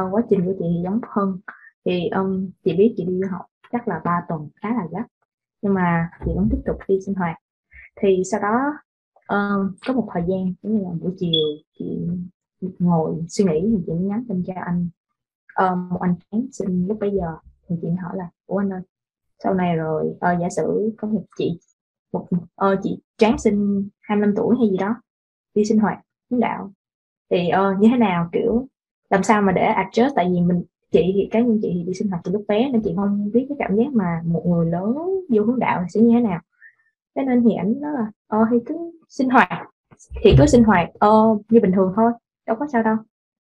[0.01, 1.41] uh, quá trình của chị giống hơn
[1.85, 5.05] thì um, chị biết chị đi du học chắc là 3 tuần khá là gấp
[5.63, 7.37] nhưng mà chị vẫn tiếp tục đi sinh hoạt.
[8.01, 8.73] Thì sau đó
[9.35, 11.31] uh, có một thời gian giống như là buổi chiều
[11.79, 11.99] chị
[12.79, 14.89] ngồi suy nghĩ thì chị nhắn tin cho anh.
[15.65, 17.37] Uh, một anh tráng sinh lúc bây giờ
[17.69, 18.81] thì chị hỏi là ủa anh ơi
[19.45, 21.59] sau này rồi uh, giả sử có một chị
[22.13, 24.95] một uh, chị tráng sinh 25 tuổi hay gì đó
[25.55, 25.99] đi sinh hoạt
[26.31, 26.73] hướng đạo
[27.31, 28.29] thì uh, như thế nào?
[28.33, 28.69] Kiểu
[29.11, 30.11] làm sao mà để adjust?
[30.17, 32.71] Tại vì mình chị thì cá nhân chị thì đi sinh hoạt từ lúc bé
[32.71, 34.95] nên chị không biết cái cảm giác mà một người lớn
[35.29, 36.41] vô hướng đạo sẽ như thế nào.
[37.17, 38.75] Thế nên thì ảnh nói là ờ thì cứ
[39.09, 39.49] sinh hoạt.
[40.25, 41.11] Thì cứ sinh hoạt ờ,
[41.49, 42.13] như bình thường thôi
[42.47, 42.97] đâu có sao đâu.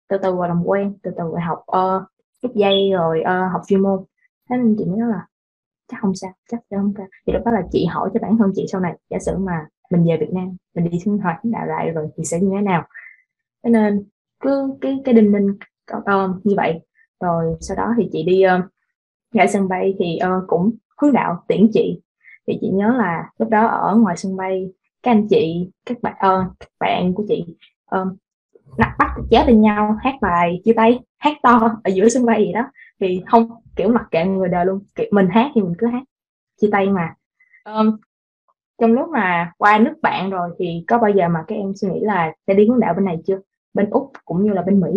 [0.09, 2.05] Từ từ vào làm quen từ từ vào học ờ,
[2.41, 4.03] rút dây rồi uh, học chuyên môn.
[4.49, 5.27] Thế nên chị mới nói là
[5.87, 7.07] chắc không sao chắc sẽ không sao.
[7.27, 9.67] Thì lúc đó là chị hỏi cho bản thân chị sau này giả sử mà
[9.91, 12.61] mình về Việt Nam mình đi sinh hoạt đạo lại rồi thì sẽ như thế
[12.61, 12.87] nào?
[13.63, 14.03] Thế nên
[14.39, 15.57] cứ cái cái đình ninh
[16.05, 16.81] to như vậy.
[17.19, 18.71] Rồi sau đó thì chị đi uh,
[19.33, 22.01] ra sân bay thì uh, cũng hướng đạo tiễn chị
[22.47, 24.71] thì chị nhớ là lúc đó ở ngoài sân bay
[25.03, 27.45] các anh chị các bạn uh, các bạn của chị
[27.85, 28.07] ờ, uh,
[28.77, 32.45] đặt bắt chéo lên nhau hát bài chia tay hát to ở giữa sân bay
[32.45, 32.71] gì đó.
[32.99, 36.03] Thì không kiểu mặc kệ người đời luôn kiểu mình hát thì mình cứ hát
[36.61, 37.13] chia tay mà.
[37.65, 37.97] Um,
[38.81, 41.89] trong lúc mà qua nước bạn rồi thì có bao giờ mà các em suy
[41.89, 43.39] nghĩ là sẽ đi hướng đạo bên này chưa?
[43.73, 44.89] Bên úc cũng như là bên mỹ.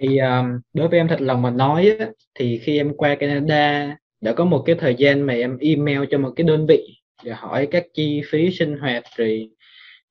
[0.00, 3.96] Thì um, đối với em thật lòng mà nói á, thì khi em qua Canada
[4.26, 7.32] đã có một cái thời gian mà em email cho một cái đơn vị để
[7.32, 9.50] hỏi các chi phí sinh hoạt rồi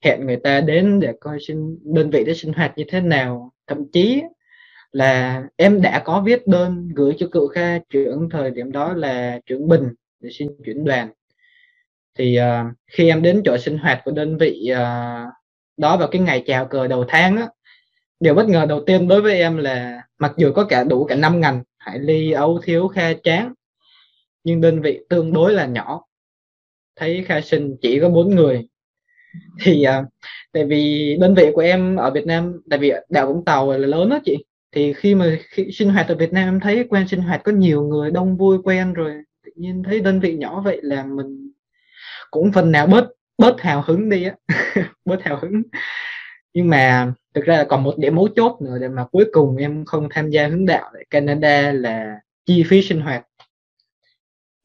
[0.04, 3.52] hẹn người ta đến để coi sinh đơn vị để sinh hoạt như thế nào.
[3.68, 4.22] Thậm chí
[4.92, 9.40] là em đã có viết đơn gửi cho cựu kha trưởng thời điểm đó là
[9.46, 9.84] trưởng bình
[10.20, 11.10] để xin chuyển đoàn.
[12.18, 14.78] Thì uh, khi em đến chỗ sinh hoạt của đơn vị uh,
[15.78, 17.48] đó vào cái ngày chào cờ đầu tháng á
[18.20, 21.16] điều bất ngờ đầu tiên đối với em là mặc dù có cả đủ cả
[21.16, 23.54] năm ngành hải ly ấu thiếu kha tráng
[24.46, 26.02] nhưng đơn vị tương đối là nhỏ.
[26.96, 28.68] Thấy khai sinh chỉ có bốn người.
[29.64, 30.04] Thì à,
[30.54, 33.88] tại vì đơn vị của em ở Việt Nam tại vì đảo Vũng Tàu là
[33.88, 34.38] lớn đó chị
[34.76, 37.52] thì khi mà khi sinh hoạt ở Việt Nam em thấy quen sinh hoạt có
[37.52, 39.14] nhiều người đông vui quen rồi.
[39.46, 41.52] Tự nhiên thấy đơn vị nhỏ vậy là mình
[42.32, 44.36] cũng phần nào bớt bớt hào hứng đi á.
[45.06, 45.62] Bớt hào hứng.
[46.54, 49.58] Nhưng mà thực ra là còn một điểm mấu chốt nữa để mà cuối cùng
[49.58, 53.26] em không tham gia hướng đạo tại Canada là chi phí sinh hoạt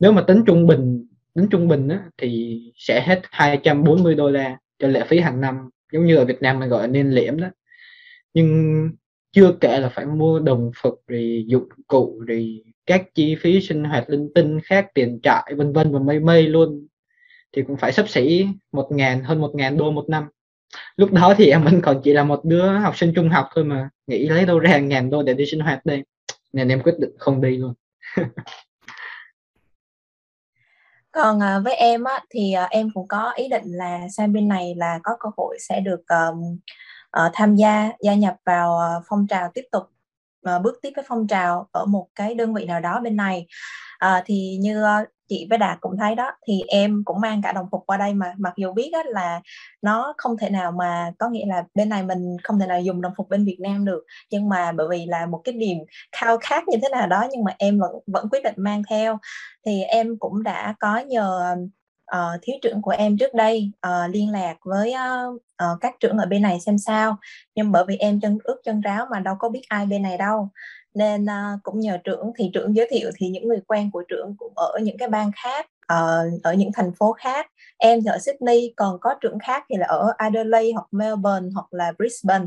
[0.01, 4.59] nếu mà tính trung bình tính trung bình á, thì sẽ hết 240 đô la
[4.79, 7.41] cho lệ phí hàng năm giống như ở Việt Nam mình gọi là niên liễm
[7.41, 7.49] đó.
[8.35, 8.91] Nhưng
[9.33, 13.85] chưa kể là phải mua đồng phục rồi dụng cụ rồi các chi phí sinh
[13.85, 16.87] hoạt linh tinh khác tiền trại vân vân và mây mây luôn.
[17.53, 20.25] Thì cũng phải sắp xỉ một ngàn hơn một ngàn đô một năm.
[20.97, 23.65] Lúc đó thì em vẫn còn chỉ là một đứa học sinh trung học thôi
[23.65, 26.03] mà nghĩ lấy đâu ra ngàn đô để đi sinh hoạt đây.
[26.53, 27.75] Nên em quyết định không đi luôn.
[31.12, 34.49] còn à, với em á thì à, em cũng có ý định là sang bên
[34.49, 36.59] này là có cơ hội sẽ được um,
[37.27, 39.83] uh, tham gia gia nhập vào uh, phong trào tiếp tục
[40.57, 43.46] uh, bước tiếp với phong trào ở một cái đơn vị nào đó bên này.
[44.07, 47.53] Uh, thì như uh, chị với Đạt cũng thấy đó thì em cũng mang cả
[47.53, 49.40] đồng phục qua đây mà mặc dù biết là
[49.83, 53.01] nó không thể nào mà có nghĩa là bên này mình không thể nào dùng
[53.01, 55.79] đồng phục bên Việt Nam được nhưng mà bởi vì là một cái điểm
[56.12, 59.18] khao khát như thế nào đó nhưng mà em vẫn vẫn quyết định mang theo
[59.66, 61.57] thì em cũng đã có nhờ
[62.16, 66.18] uh, thiếu trưởng của em trước đây uh, liên lạc với uh, uh, các trưởng
[66.18, 67.16] ở bên này xem sao.
[67.55, 70.18] Nhưng bởi vì em chân ướt chân ráo mà đâu có biết ai bên này
[70.18, 70.49] đâu.
[70.94, 74.35] Nên uh, cũng nhờ trưởng thì trưởng giới thiệu thì những người quen của trưởng
[74.38, 77.46] cũng ở những cái bang khác uh, ở những thành phố khác.
[77.79, 81.66] Em thì ở Sydney còn có trưởng khác thì là ở Adelaide hoặc Melbourne hoặc
[81.70, 82.46] là Brisbane.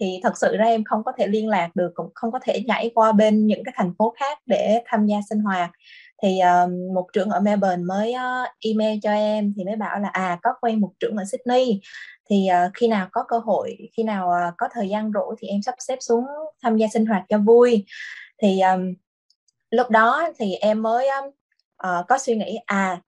[0.00, 2.62] Thì thật sự ra em không có thể liên lạc được cũng không có thể
[2.66, 5.70] nhảy qua bên những cái thành phố khác để tham gia sinh hoạt
[6.22, 10.08] thì um, một trưởng ở Melbourne mới uh, email cho em thì mới bảo là
[10.08, 11.80] à có quen một trưởng ở Sydney.
[12.30, 15.48] Thì uh, khi nào có cơ hội khi nào uh, có thời gian rỗi thì
[15.48, 16.24] em sắp xếp xuống
[16.62, 17.84] tham gia sinh hoạt cho vui.
[18.42, 18.94] Thì um,
[19.70, 21.30] lúc đó thì em mới um,
[21.88, 23.00] uh, có suy nghĩ à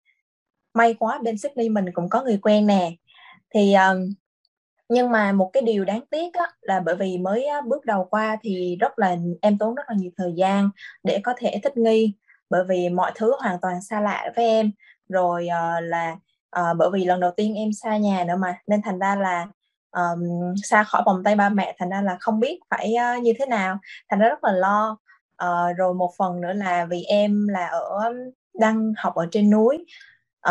[0.74, 2.92] may quá bên Sydney mình cũng có người quen nè.
[3.55, 4.14] Thì um,
[4.88, 8.37] nhưng mà một cái điều đáng tiếc á, là bởi vì mới bước đầu qua
[8.42, 10.70] thì rất là em tốn rất là nhiều thời gian
[11.03, 12.14] để có thể thích nghi
[12.54, 14.72] bởi vì mọi thứ hoàn toàn xa lạ với em.
[15.08, 16.16] Rồi uh, là
[16.60, 19.46] uh, bởi vì lần đầu tiên em xa nhà nữa mà nên thành ra là
[19.90, 23.32] um, xa khỏi vòng tay ba mẹ thành ra là không biết phải uh, như
[23.38, 23.78] thế nào.
[24.08, 24.98] Thành ra rất là lo.
[25.44, 28.12] Uh, rồi một phần nữa là vì em là ở
[28.54, 29.84] đang học ở trên núi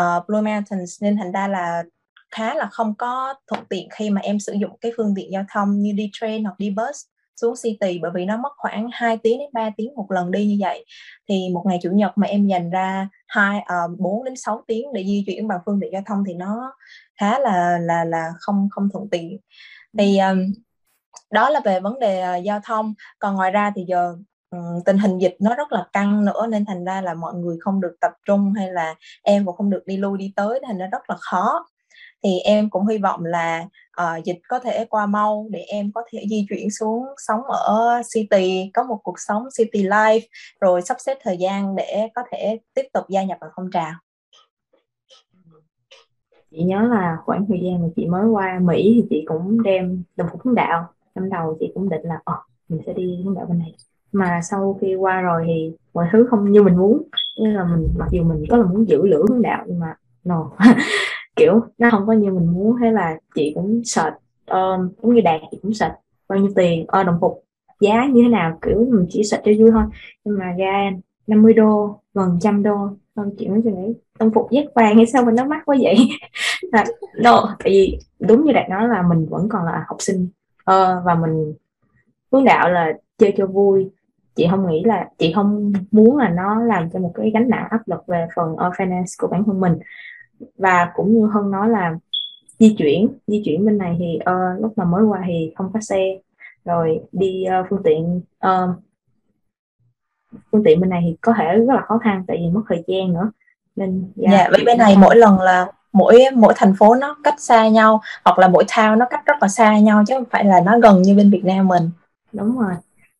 [0.00, 1.84] uh, Blue Mountains nên thành ra là
[2.30, 5.44] khá là không có thuận tiện khi mà em sử dụng cái phương tiện giao
[5.52, 7.06] thông như đi train hoặc đi bus
[7.40, 10.46] xuống city bởi vì nó mất khoảng 2 tiếng đến 3 tiếng một lần đi
[10.46, 10.84] như vậy.
[11.28, 14.92] Thì một ngày chủ nhật mà em dành ra hai uh, 4 đến 6 tiếng
[14.92, 16.74] để di chuyển bằng phương tiện giao thông thì nó
[17.20, 19.38] khá là là là không không thuận tiện.
[19.98, 20.38] Thì um,
[21.30, 22.94] đó là về vấn đề uh, giao thông.
[23.18, 24.16] Còn ngoài ra thì giờ
[24.50, 27.56] um, tình hình dịch nó rất là căng nữa nên thành ra là mọi người
[27.60, 30.78] không được tập trung hay là em cũng không được đi lui đi tới thành
[30.78, 31.66] ra rất là khó
[32.24, 33.66] thì em cũng hy vọng là
[34.02, 38.02] uh, dịch có thể qua mau để em có thể di chuyển xuống sống ở
[38.14, 40.20] city có một cuộc sống city life
[40.60, 43.92] rồi sắp xếp thời gian để có thể tiếp tục gia nhập vào phong trào.
[46.50, 50.02] Chị nhớ là khoảng thời gian mà chị mới qua Mỹ thì chị cũng đem
[50.16, 52.34] đồng phục hướng đạo năm đầu chị cũng định là ờ
[52.68, 53.74] mình sẽ đi hướng đạo bên này.
[54.12, 57.02] Mà sau khi qua rồi thì mọi thứ không như mình muốn.
[57.42, 59.94] Nên là mình mặc dù mình có là muốn giữ lửa hướng đạo nhưng mà
[60.24, 60.50] no.
[61.36, 64.10] kiểu nó không có như mình muốn hay là chị cũng sợ
[64.46, 65.90] um, cũng như đạt chị cũng sợ
[66.28, 67.44] bao nhiêu tiền ờ, đồng phục
[67.80, 69.82] giá như thế nào kiểu mình chỉ sợ cho vui thôi.
[70.24, 70.90] Nhưng mà ra
[71.26, 75.24] 50 đô gần trăm đô không chị mới nghĩ đồng phục giác vàng hay sao
[75.24, 75.96] mà nó mắc quá vậy?
[76.72, 76.84] Là
[77.22, 80.28] no tại vì đúng như đạt nói là mình vẫn còn là học sinh
[80.70, 81.54] uh, và mình
[82.32, 83.90] hướng đạo là chơi cho vui.
[84.36, 87.66] Chị không nghĩ là chị không muốn là nó làm cho một cái gánh nặng
[87.70, 89.78] áp lực về phần uh, finance của bản thân mình
[90.58, 91.98] và cũng như hơn nói là
[92.58, 95.80] di chuyển di chuyển bên này thì uh, lúc mà mới qua thì không có
[95.80, 96.18] xe.
[96.64, 98.70] Rồi đi uh, phương tiện uh,
[100.52, 102.84] phương tiện bên này thì có thể rất là khó khăn tại vì mất thời
[102.86, 103.30] gian nữa.
[103.76, 104.30] Nên dạ.
[104.30, 108.00] Yeah, với bên này mỗi lần là mỗi mỗi thành phố nó cách xa nhau
[108.24, 110.78] hoặc là mỗi town nó cách rất là xa nhau chứ không phải là nó
[110.78, 111.90] gần như bên Việt Nam mình.
[112.32, 112.72] Đúng rồi.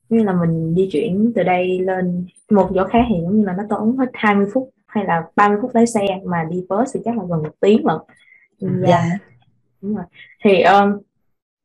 [0.08, 3.52] Như là mình di chuyển từ đây lên một chỗ khác thì giống như là
[3.52, 7.00] nó tốn hết 20 phút hay là 30 phút lái xe mà đi bus thì
[7.04, 7.98] chắc là gần một tiếng lận.
[8.58, 8.98] Dạ.
[8.98, 9.20] yeah.
[9.80, 10.04] đúng rồi.
[10.44, 10.98] Thì um,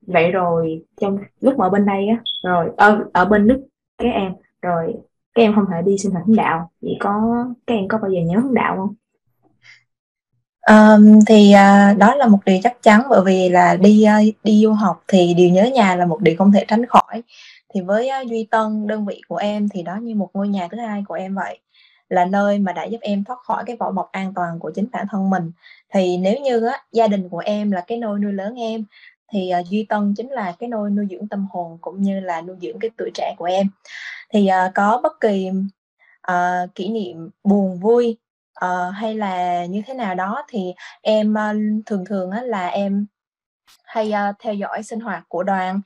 [0.02, 4.10] vậy rồi trong lúc mà ở bên đây á rồi ở, ở bên nước các
[4.13, 4.94] em rồi
[5.36, 8.12] các em không thể đi sinh hoạt hướng đạo vậy có các em có bao
[8.12, 8.96] giờ nhớ hướng đạo không?
[10.70, 14.63] Um, thì uh, đó là một điều chắc chắn bởi vì là đi uh, đi
[14.63, 17.24] du học thì điều nhớ nhà là một điều không thể tránh khỏi.
[17.74, 20.68] Thì với uh, duy tân đơn vị của em thì đó như một ngôi nhà
[20.72, 21.60] thứ hai của em vậy
[22.10, 24.88] là nơi mà đã giúp em thoát khỏi cái vỏ bọc an toàn của chính
[24.91, 25.52] bản thân mình.
[25.93, 28.84] Thì nếu như á, gia đình của em là cái nôi nuôi lớn em
[29.32, 32.41] thì uh, duy tân chính là cái nôi nuôi dưỡng tâm hồn cũng như là
[32.41, 33.67] nuôi dưỡng cái tuổi trẻ của em.
[34.34, 35.50] Thì uh, có bất kỳ
[36.32, 38.17] uh, kỷ niệm buồn vui
[38.65, 43.06] uh, hay là như thế nào đó thì em uh, thường thường uh, là em
[43.84, 45.82] hay uh, theo dõi sinh hoạt của đoàn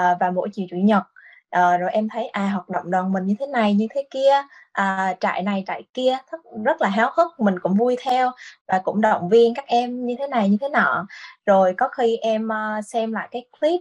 [0.00, 1.02] uh, và mỗi chiều chủ nhật
[1.50, 4.42] à, rồi em thấy à hoạt động đoàn mình như thế này như thế kia
[4.72, 8.30] à, trại này trại kia rất, rất là háo hức mình cũng vui theo
[8.68, 11.06] và cũng động viên các em như thế này như thế nọ.
[11.46, 13.80] Rồi có khi em uh, xem lại cái clip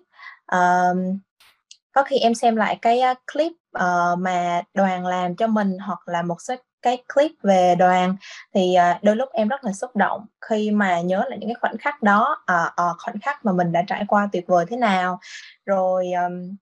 [0.56, 0.98] uh,
[1.92, 6.00] có khi em xem lại cái uh, clip uh, mà đoàn làm cho mình hoặc
[6.06, 8.16] là một số cái clip về đoàn
[8.54, 11.56] thì uh, đôi lúc em rất là xúc động khi mà nhớ lại những cái
[11.62, 14.78] khoảnh khắc đó uh, uh, khoảnh khắc mà mình đã trải qua tuyệt vời thế
[14.78, 15.20] nào.
[15.66, 16.56] Rồi um,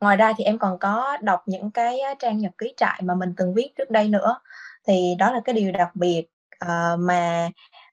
[0.00, 3.34] ngoài ra thì em còn có đọc những cái trang nhật ký trại mà mình
[3.36, 4.40] từng viết trước đây nữa.
[4.86, 6.26] Thì đó là cái điều đặc biệt
[6.64, 7.50] uh, mà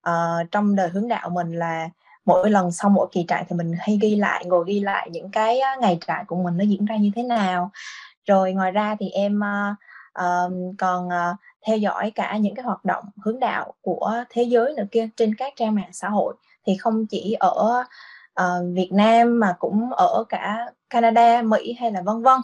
[0.09, 1.89] uh, trong đời hướng đạo mình là
[2.25, 5.31] mỗi lần sau mỗi kỳ trại thì mình hay ghi lại ngồi ghi lại những
[5.31, 7.71] cái ngày trại của mình nó diễn ra như thế nào.
[8.25, 9.75] Rồi ngoài ra thì em uh,
[10.23, 14.73] uh, còn uh, theo dõi cả những cái hoạt động hướng đạo của thế giới
[14.77, 16.35] nữa kia trên các trang mạng xã hội.
[16.65, 17.83] Thì không chỉ ở
[18.41, 22.41] uh, Việt Nam mà cũng ở cả Canada, Mỹ hay là vân vân.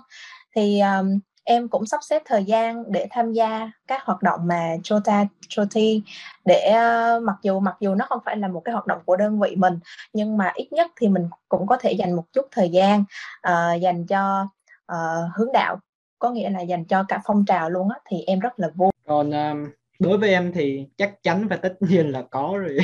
[0.56, 4.76] Thì um, em cũng sắp xếp thời gian để tham gia các hoạt động mà
[4.84, 6.02] Chota Choti
[6.46, 9.16] để uh, mặc dù mặc dù nó không phải là một cái hoạt động của
[9.16, 9.80] đơn vị mình
[10.14, 13.04] nhưng mà ít nhất thì mình cũng có thể dành một chút thời gian
[13.48, 14.48] uh, dành cho
[14.92, 15.80] uh, hướng đạo
[16.20, 18.92] có nghĩa là dành cho cả phong trào luôn á thì em rất là vui.
[19.06, 22.78] Còn um, đối với em thì chắc chắn và tất nhiên là có rồi.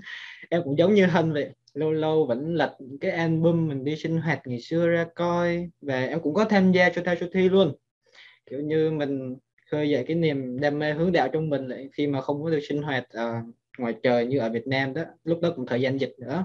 [0.50, 4.20] Em cũng giống như hân vậy lâu lâu vẫn lật cái album mình đi sinh
[4.20, 5.70] hoạt ngày xưa ra coi.
[5.80, 7.74] Và em cũng có tham gia cho cho thi luôn.
[8.50, 9.36] Kiểu như mình
[9.70, 12.50] khơi dậy cái niềm đam mê hướng đạo trong mình lại khi mà không có
[12.50, 15.80] được sinh hoạt uh, ngoài trời như ở Việt Nam đó lúc đó cũng thời
[15.80, 16.44] gian dịch nữa.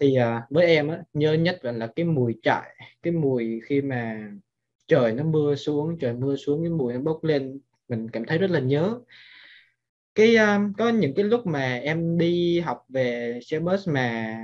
[0.00, 3.82] Thì uh, với em á nhớ nhất vẫn là cái mùi trại cái mùi khi
[3.82, 4.30] mà
[4.88, 8.38] trời nó mưa xuống trời mưa xuống cái mùi nó bốc lên mình cảm thấy
[8.38, 8.98] rất là nhớ
[10.14, 14.36] cái um, có những cái lúc mà em đi học về xe bus mà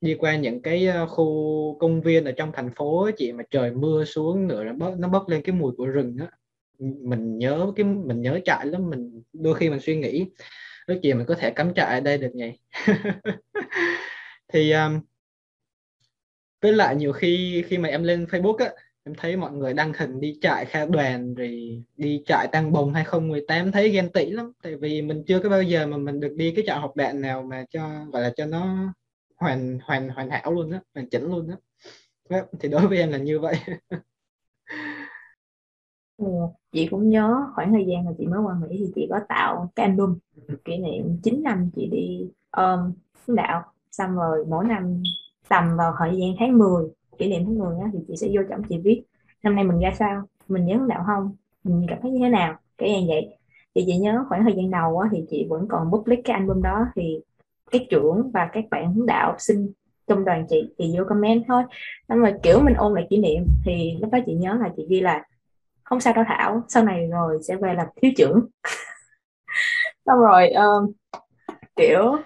[0.00, 3.44] đi qua những cái à, khu công viên ở trong thành phố ấy, chị mà
[3.50, 6.30] trời mưa xuống nữa nó bốc nó bốc lên cái mùi của rừng á.
[6.78, 10.26] Mình nhớ cái mình nhớ trại lắm mình đôi khi mình suy nghĩ
[10.86, 12.52] đôi chị mình có thể cắm trại ở đây được nhỉ?
[14.48, 15.00] Thì um,
[16.60, 18.70] với lại nhiều khi khi mà em lên Facebook á
[19.06, 22.94] em thấy mọi người đăng hình đi chạy khai đoàn rồi đi chạy tăng bồng
[22.94, 24.52] 2018 thấy ghen tị lắm.
[24.62, 27.20] Tại vì mình chưa có bao giờ mà mình được đi cái chợ học đạn
[27.20, 28.92] nào mà cho gọi là cho nó
[29.36, 31.56] hoàn hoàn hoàn hảo luôn á hoàn chỉnh luôn á.
[32.28, 33.54] Vâng, thì đối với em là như vậy.
[36.16, 36.26] Ừ,
[36.72, 39.72] chị cũng nhớ khoảng thời gian mà chị mới qua Mỹ thì chị có tạo
[39.76, 40.18] cái album
[40.64, 42.92] kỷ niệm 9 năm chị đi um,
[43.36, 45.02] đạo xong rồi mỗi năm
[45.48, 46.88] tầm vào thời gian tháng 10
[47.18, 49.02] kỷ niệm của người á, thì chị sẽ vô trọng chị viết
[49.42, 50.22] năm nay mình ra sao?
[50.48, 51.36] Mình nhớ hướng đạo không?
[51.64, 52.56] Mình cảm thấy như thế nào?
[52.78, 53.38] Cái như vậy.
[53.74, 56.62] Thì chị nhớ khoảng thời gian đầu á, thì chị vẫn còn public cái album
[56.62, 57.20] đó thì
[57.70, 59.72] các trưởng và các bạn hướng đạo sinh
[60.06, 61.62] trong đoàn chị thì vô comment thôi.
[62.08, 64.86] Nhưng mà kiểu mình ôn lại kỷ niệm thì lúc đó chị nhớ là chị
[64.88, 65.24] ghi là
[65.84, 68.46] không sao đâu thảo sau này rồi sẽ về làm thiếu trưởng.
[70.06, 70.92] Xong rồi um,
[71.76, 72.16] kiểu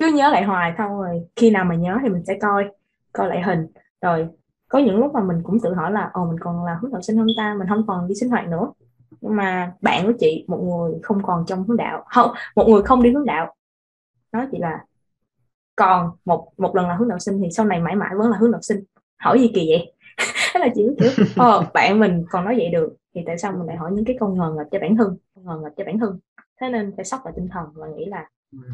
[0.00, 2.64] cứ nhớ lại hoài xong rồi khi nào mà nhớ thì mình sẽ coi
[3.12, 3.66] coi lại hình
[4.04, 4.28] rồi,
[4.68, 7.02] có những lúc mà mình cũng tự hỏi là ồ mình còn là hướng đạo
[7.02, 7.54] sinh không ta?
[7.58, 8.72] Mình không còn đi sinh hoạt nữa.
[9.20, 12.82] Nhưng mà bạn của chị, một người không còn trong hướng đạo, không, một người
[12.82, 13.54] không đi hướng đạo,
[14.32, 14.84] nói chị là,
[15.76, 18.36] còn một một lần là hướng đạo sinh thì sau này mãi mãi vẫn là
[18.36, 18.84] hướng đạo sinh.
[19.18, 19.92] Hỏi gì kỳ vậy?
[20.54, 23.66] Thế là chị kiểu ờ bạn mình còn nói vậy được, thì tại sao mình
[23.66, 26.18] lại hỏi những cái câu ngờ ngợt cho bản thân, ngờ ngợt cho bản thân?
[26.60, 28.30] Thế nên phải sốc lại tinh thần và nghĩ là,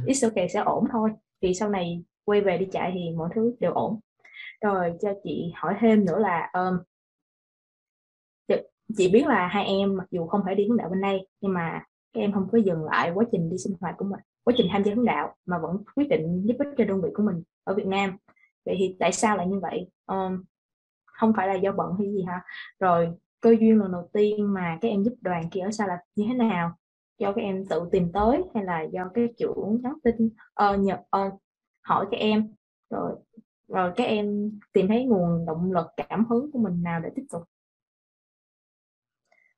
[0.06, 1.10] it's okay, sẽ ổn thôi.
[1.42, 4.00] Thì sau này quay về đi chạy thì mọi thứ đều ổn
[4.60, 6.78] rồi cho chị hỏi thêm nữa là um,
[8.96, 11.52] chị biết là hai em mặc dù không phải đi hướng đạo bên đây nhưng
[11.52, 14.54] mà các em không có dừng lại quá trình đi sinh hoạt của mình quá
[14.56, 17.22] trình tham gia hướng đạo mà vẫn quyết định giúp ích cho đơn vị của
[17.22, 18.16] mình ở Việt Nam.
[18.66, 19.90] Vậy thì tại sao lại như vậy?
[20.06, 20.44] Um,
[21.04, 22.42] không phải là do bận hay gì hả?
[22.80, 23.08] Rồi
[23.40, 26.24] cơ duyên lần đầu tiên mà các em giúp đoàn kia ở xa là như
[26.28, 26.72] thế nào?
[27.18, 30.94] Do các em tự tìm tới hay là do cái chủ nhắn tin uh, nhờ
[30.94, 31.40] uh,
[31.82, 32.54] hỏi các em?
[32.90, 33.16] Rồi
[33.70, 37.24] rồi các em tìm thấy nguồn động lực cảm hứng của mình nào để tiếp
[37.30, 37.42] tục?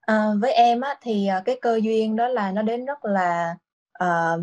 [0.00, 3.56] À, với em á, thì à, cái cơ duyên đó là nó đến rất là
[4.04, 4.42] uh,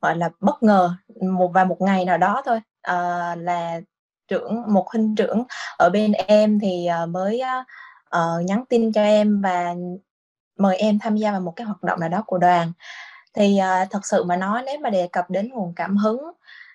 [0.00, 2.60] gọi là bất ngờ một và một ngày nào đó thôi.
[2.90, 3.80] Uh, là
[4.28, 5.44] trưởng một huynh trưởng
[5.78, 7.42] ở bên em thì uh, mới
[8.16, 9.74] uh, nhắn tin cho em và
[10.58, 12.72] mời em tham gia vào một cái hoạt động nào đó của đoàn.
[13.34, 16.20] Thì uh, thật sự mà nói nếu mà đề cập đến nguồn cảm hứng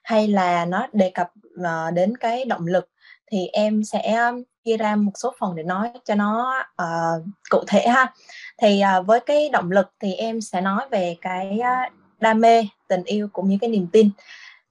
[0.04, 2.90] hay là nó đề cập uh, đến cái động lực
[3.32, 4.32] thì em sẽ
[4.66, 8.14] chia ra một số phần để nói cho nó uh, cụ thể ha.
[8.58, 12.68] Thì uh, với cái động lực thì em sẽ nói về cái uh, đam mê
[12.88, 14.10] tình yêu cũng như cái niềm tin.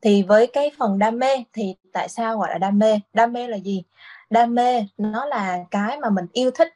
[0.02, 3.00] Thì với cái phần đam mê thì tại sao gọi là đam mê?
[3.12, 3.84] Đam mê là gì?
[4.30, 6.74] Đam mê nó là cái mà mình yêu thích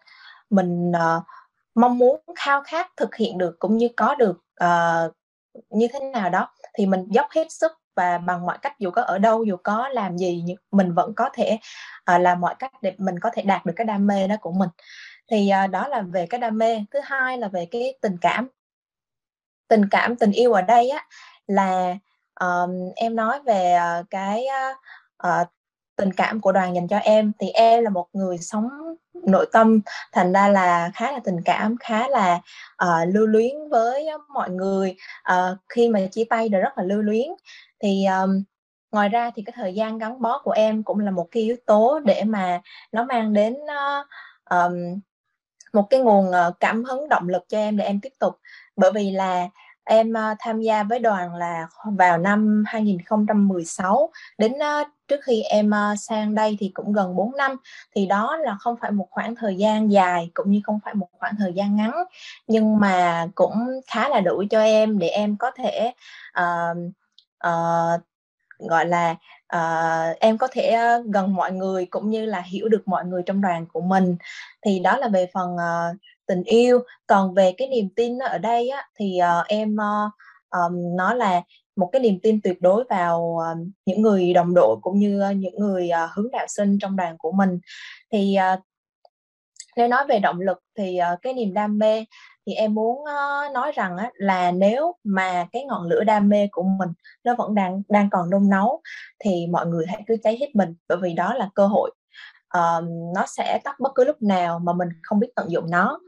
[0.51, 1.23] mình uh,
[1.75, 5.13] mong muốn khao khát thực hiện được cũng như có được uh,
[5.71, 9.03] như thế nào đó thì mình dốc hết sức và bằng mọi cách dù có
[9.03, 11.59] ở đâu dù có làm gì mình vẫn có thể
[12.15, 14.53] uh, làm mọi cách để mình có thể đạt được cái đam mê đó của
[14.53, 14.69] mình.
[15.31, 16.85] Thì uh, đó là về cái đam mê.
[16.91, 18.49] Thứ hai là về cái tình cảm.
[19.69, 21.07] Tình cảm tình yêu ở đây á
[21.47, 21.97] là
[22.41, 24.47] um, em nói về uh, cái
[25.27, 25.47] uh,
[25.97, 27.33] tình cảm của đoàn dành cho em.
[27.39, 28.69] Thì em là một người sống
[29.15, 29.81] nội tâm
[30.13, 32.41] thành ra là khá là tình cảm khá là
[32.85, 34.97] uh, lưu luyến với mọi người.
[35.33, 37.29] Uh, khi mà chia tay đều rất là lưu luyến
[37.83, 38.43] thì um,
[38.93, 41.57] ngoài ra thì cái thời gian gắn bó của em cũng là một cái yếu
[41.67, 42.61] tố để mà
[42.93, 44.07] nó mang đến uh,
[44.51, 45.01] um,
[45.73, 48.39] một cái nguồn uh, cảm hứng động lực cho em để em tiếp tục.
[48.77, 49.49] Bởi vì là
[49.85, 55.71] em uh, tham gia với đoàn là vào năm 2016 đến uh, trước khi em
[55.71, 57.57] uh, sang đây thì cũng gần 4 năm.
[57.95, 61.09] Thì đó là không phải một khoảng thời gian dài cũng như không phải một
[61.13, 61.93] khoảng thời gian ngắn
[62.47, 65.93] nhưng mà cũng khá là đủ cho em để em có thể
[66.41, 66.77] uh,
[67.47, 68.01] uh,
[68.59, 69.17] gọi là
[69.57, 73.23] uh, em có thể ờ, gần mọi người cũng như là hiểu được mọi người
[73.27, 74.17] trong đoàn của mình.
[74.63, 76.81] Thì đó là về phần uh, tình yêu.
[77.07, 80.13] Còn về cái niềm tin ở đây á, thì uh, em uh,
[80.51, 81.43] um, nó là
[81.77, 85.37] một cái niềm tin tuyệt đối vào uh, những người đồng đội cũng như uh,
[85.37, 87.59] những người uh, hướng đạo sinh trong đoàn của mình.
[88.13, 88.61] Thì uh,
[89.77, 92.05] nếu nói về động lực thì uh, cái niềm đam mê
[92.47, 96.49] thì em muốn uh, nói rằng á, là nếu mà cái ngọn lửa đam mê
[96.53, 96.89] của mình
[97.25, 98.83] nó vẫn đang đang còn nung nấu
[99.25, 101.91] thì mọi người hãy cứ cháy hết mình bởi vì đó là cơ hội.
[103.15, 106.01] Nó sẽ tắt bất cứ lúc nào mà mình không biết tận dụng nó.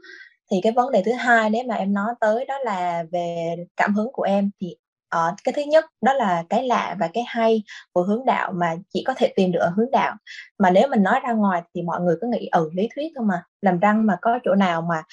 [0.51, 3.93] Thì cái vấn đề thứ hai nếu mà em nói tới đó là về cảm
[3.95, 4.75] hứng của em thì
[5.15, 7.63] uh, cái thứ nhất đó là cái lạ và cái hay
[7.93, 10.15] của hướng đạo mà chỉ có thể tìm được ở hướng đạo.
[10.59, 13.25] Mà nếu mình nói ra ngoài thì mọi người cứ nghĩ ừ lý thuyết thôi
[13.25, 15.03] mà làm răng mà có chỗ nào mà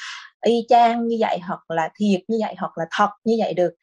[0.46, 3.74] y chang như vậy hoặc là thiệt như vậy hoặc là thật như vậy được.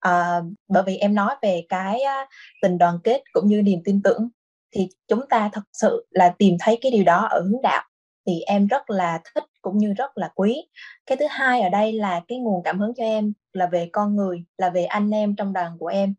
[0.00, 2.28] À, bởi vì em nói về cái uh,
[2.62, 4.28] tình đoàn kết cũng như niềm tin tưởng
[4.74, 7.84] thì chúng ta thật sự là tìm thấy cái điều đó ở hướng đạo
[8.26, 10.62] thì em rất là thích cũng như rất là quý.
[11.06, 14.16] Cái thứ hai ở đây là cái nguồn cảm hứng cho em là về con
[14.16, 16.14] người là về anh em trong đoàn của em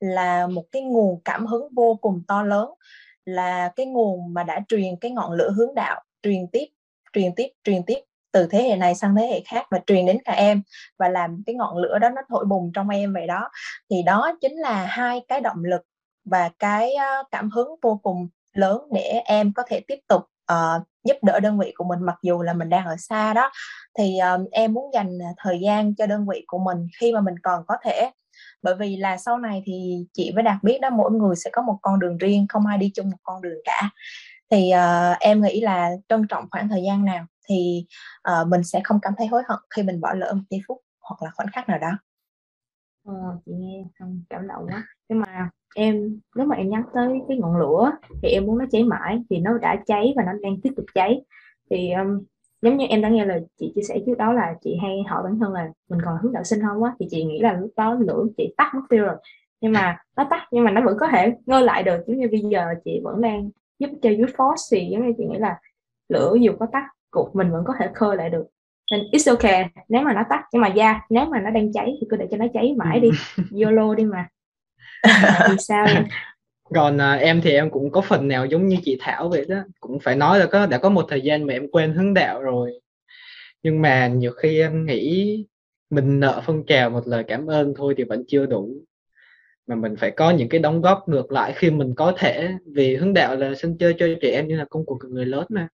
[0.00, 2.70] là một cái nguồn cảm hứng vô cùng to lớn
[3.24, 6.66] là cái nguồn mà đã truyền cái ngọn lửa hướng đạo truyền tiếp
[7.12, 8.00] truyền tiếp truyền tiếp
[8.32, 10.62] từ thế hệ này sang thế hệ khác và truyền đến cả em
[10.98, 13.50] và làm cái ngọn lửa đó nó thổi bùng trong em vậy đó.
[13.90, 15.82] Thì đó chính là hai cái động lực
[16.24, 20.22] và cái ờ, cảm hứng vô cùng lớn để em có thể tiếp tục
[20.52, 23.50] uh, giúp đỡ đơn vị của mình mặc dù là mình đang ở xa đó.
[23.98, 27.34] Thì uh, em muốn dành thời gian cho đơn vị của mình khi mà mình
[27.42, 28.10] còn có thể.
[28.62, 31.62] Bởi vì là sau này thì chị với đạt biết đó mỗi người sẽ có
[31.62, 33.90] một con đường riêng không ai đi chung một con đường cả.
[34.50, 37.26] Thì uh, em nghĩ là trân trọng khoảng thời gian nào?
[37.50, 37.86] Thì
[38.30, 40.78] uh, mình sẽ không cảm thấy hối hận khi mình bỏ lỡ một giây phút
[41.00, 41.90] hoặc là khoảnh khắc nào đó.
[43.06, 43.14] Ờ,
[43.46, 44.84] chị nghe không cảm động quá.
[45.08, 47.92] Nhưng mà em nếu mà em nhắc tới cái ngọn lửa
[48.22, 50.86] thì em muốn nó cháy mãi thì nó đã cháy và nó đang tiếp tục
[50.94, 51.24] cháy.
[51.70, 52.22] Thì um,
[52.62, 55.22] giống như em đã nghe lời chị chia sẻ trước đó là chị hay hỏi
[55.22, 57.70] bản thân là mình còn hướng đạo sinh không á thì chị nghĩ là lúc
[57.76, 59.16] đó lửa chị tắt mất tiêu rồi.
[59.60, 62.04] Nhưng mà nó tắt nhưng mà nó vẫn có thể ngơi lại được.
[62.06, 65.24] Giống như bây giờ chị vẫn đang giúp cho youth force thì giống như chị
[65.24, 65.60] nghĩ là
[66.08, 68.44] lửa dù có tắt cuộc mình vẫn có thể khơi lại được.
[68.90, 71.72] Nên it's okay nếu mà nó tắt nhưng mà da yeah, nếu mà nó đang
[71.72, 73.10] cháy thì cứ để cho nó cháy mãi đi.
[73.64, 74.28] Yolo đi mà.
[75.48, 75.86] Thì sao?
[75.86, 76.04] Em
[76.74, 79.56] còn à, em thì em cũng có phần nào giống như chị Thảo vậy đó.
[79.80, 82.42] Cũng phải nói là có đã có một thời gian mà em quên hướng đạo
[82.42, 82.80] rồi.
[83.62, 85.46] Nhưng mà nhiều khi em nghĩ
[85.90, 88.70] mình nợ phong trào một lời cảm ơn thôi thì vẫn chưa đủ.
[89.66, 92.52] Mà mình phải có những cái đóng góp ngược lại khi mình có thể.
[92.74, 95.26] Vì hướng đạo là sân chơi cho trẻ em như là công cuộc của người
[95.26, 95.68] lớn mà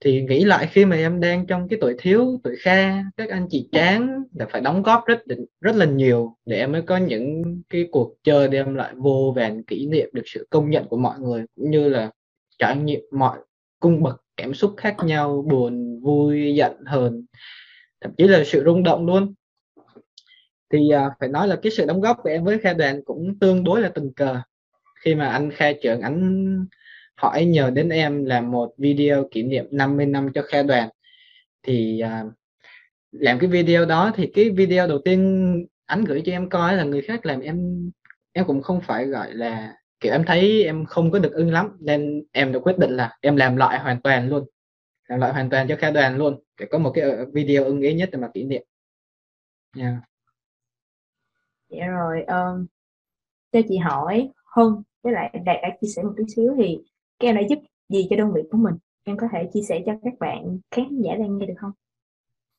[0.00, 3.46] thì nghĩ lại khi mà em đang trong cái tuổi thiếu tuổi kha các anh
[3.50, 5.18] chị chán là phải đóng góp rất
[5.60, 9.64] rất là nhiều để em mới có những cái cuộc chơi đem lại vô vàn
[9.64, 12.10] kỷ niệm được sự công nhận của mọi người cũng như là
[12.58, 13.38] trải nghiệm mọi
[13.80, 17.24] cung bậc cảm xúc khác nhau buồn vui giận hờn
[18.00, 19.34] thậm chí là sự rung động luôn.
[20.72, 23.38] Thì à, phải nói là cái sự đóng góp của em với kha đoàn cũng
[23.38, 24.40] tương đối là tình cờ.
[25.04, 26.00] Khi mà anh kha trưởng
[27.20, 30.88] họ ấy nhờ đến em làm một video kỷ niệm 50 năm cho khe đoàn
[31.62, 32.32] thì uh,
[33.12, 35.20] làm cái video đó thì cái video đầu tiên
[35.86, 37.90] anh gửi cho em coi là người khác làm em
[38.32, 41.76] em cũng không phải gọi là kiểu em thấy em không có được ưng lắm
[41.80, 44.44] nên em đã quyết định là em làm lại hoàn toàn luôn
[45.08, 47.80] làm lại hoàn toàn cho Kha đoàn luôn để có một cái ờ, video ưng
[47.80, 48.62] ý nhất để mà kỷ niệm
[49.76, 49.94] yeah.
[51.68, 52.66] dạ rồi um,
[53.52, 56.78] cho chị hỏi hơn với lại đạt đã chia sẻ một tí xíu thì
[57.20, 57.58] các em đã giúp
[57.88, 58.74] gì cho đơn vị của mình?
[59.04, 61.72] Em có thể chia sẻ cho các bạn khán giả đang nghe được không?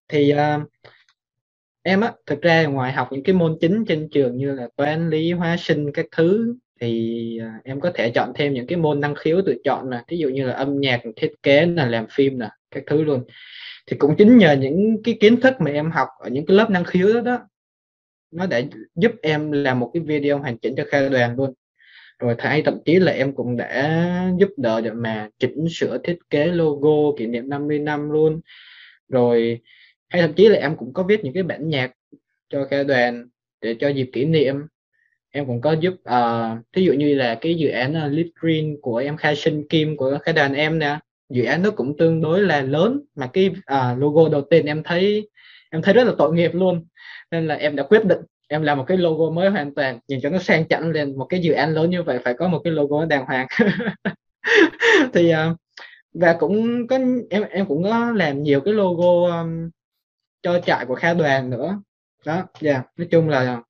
[0.07, 0.69] Thì uh,
[1.83, 5.09] em á thực ra ngoài học những cái môn chính trên trường như là toán
[5.09, 8.99] lý hóa sinh các thứ thì uh, em có thể chọn thêm những cái môn
[8.99, 12.05] năng khiếu tự chọn nè, ví dụ như là âm nhạc thiết kế là làm
[12.09, 13.23] phim nè các thứ luôn.
[13.87, 16.69] Thì cũng chính nhờ những cái kiến thức mà em học ở những cái lớp
[16.69, 17.39] năng khiếu đó, đó
[18.31, 18.61] nó đã
[18.95, 21.53] giúp em làm một cái video hoàn chỉnh cho khai đoàn luôn
[22.21, 26.17] rồi hay thậm chí là em cũng đã giúp đỡ để mà chỉnh sửa thiết
[26.29, 28.41] kế logo kỷ niệm 50 năm luôn.
[29.09, 29.59] Rồi
[30.09, 31.91] hay thậm chí là em cũng có viết những cái bản nhạc
[32.49, 33.27] cho ca đoàn
[33.61, 34.55] để cho dịp kỷ niệm.
[35.31, 38.27] Em cũng có giúp uh, thí dụ như là cái dự án ờ, uh, Lit
[38.41, 40.99] Green của em khai sinh kim của cái đoàn em nè.
[41.29, 44.83] Dự án nó cũng tương đối là lớn mà cái uh, logo đầu tiên em
[44.83, 45.29] thấy
[45.69, 46.85] em thấy rất là tội nghiệp luôn.
[47.31, 48.19] Nên là em đã quyết định
[48.51, 51.25] em làm một cái logo mới hoàn toàn nhìn cho nó sang chảnh lên một
[51.25, 53.47] cái dự án lớn như vậy phải có một cái logo đàng hoàng
[55.13, 55.55] thì ờ,
[56.13, 56.97] và cũng có
[57.29, 59.69] em em cũng có làm nhiều cái logo um,
[60.41, 61.81] cho trại của Kha đoàn nữa
[62.25, 62.85] đó dạ yeah.
[62.97, 63.61] nói chung là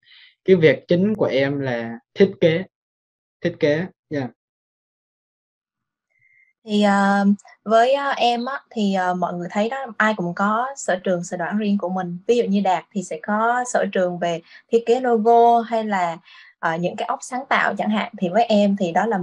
[0.45, 2.63] cái việc chính của em là thiết kế
[3.41, 4.31] thiết kế dạ yeah
[6.65, 7.27] thì uh,
[7.63, 11.23] với uh, em á, thì uh, mọi người thấy đó ai cũng có sở trường
[11.23, 12.17] sở đoản riêng của mình.
[12.27, 14.41] Ví dụ như đạt thì sẽ có sở trường về
[14.71, 16.17] thiết kế logo hay là
[16.73, 18.11] uh, những cái óc sáng tạo chẳng hạn.
[18.19, 19.17] Thì với em thì đó là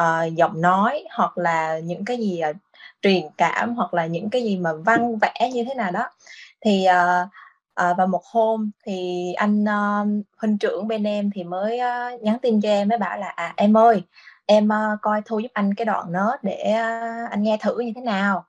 [0.00, 2.56] uh, giọng nói hoặc là những cái gì uh,
[3.02, 6.08] truyền cảm hoặc là những cái gì mà văn vẽ như thế nào đó.
[6.60, 7.28] Thì uh,
[7.90, 12.38] uh, và một hôm thì anh uh, huynh trưởng bên em thì mới uh, nhắn
[12.42, 14.02] tin cho em mới bảo là à em ơi
[14.46, 17.92] em uh, coi thu giúp anh cái đoạn đó để uh, anh nghe thử như
[17.96, 18.44] thế nào.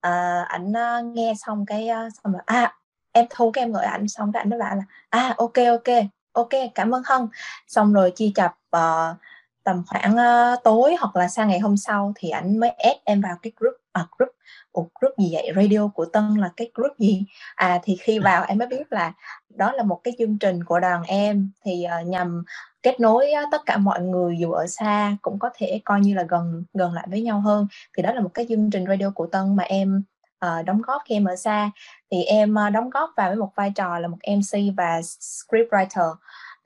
[0.00, 2.74] Ờ, uh, anh uh, nghe xong cái uh, xong rồi à
[3.12, 5.94] em thu cái em gọi anh xong cái anh nói bảo là à ok ok
[6.32, 7.28] ok cảm ơn hân.
[7.68, 9.16] Xong rồi chi chập uh,
[9.64, 13.20] tầm khoảng uh, tối hoặc là sang ngày hôm sau thì anh mới ép em
[13.20, 14.34] vào cái group à, group
[14.72, 15.52] Ủa, group gì vậy?
[15.56, 17.24] Radio của Tân là cái group gì?
[17.54, 19.12] À thì khi vào em mới biết là
[19.48, 21.50] đó là một cái chương trình của đoàn em.
[21.64, 22.44] Thì uh, nhằm
[22.84, 26.22] kết nối tất cả mọi người dù ở xa cũng có thể coi như là
[26.28, 27.66] gần gần lại với nhau hơn.
[27.96, 30.02] Thì đó là một cái chương trình radio của Tân mà em
[30.46, 31.70] uh, đóng góp khi em ở xa.
[32.10, 36.14] Thì em uh, đóng góp vào với một vai trò là một MC và scriptwriter.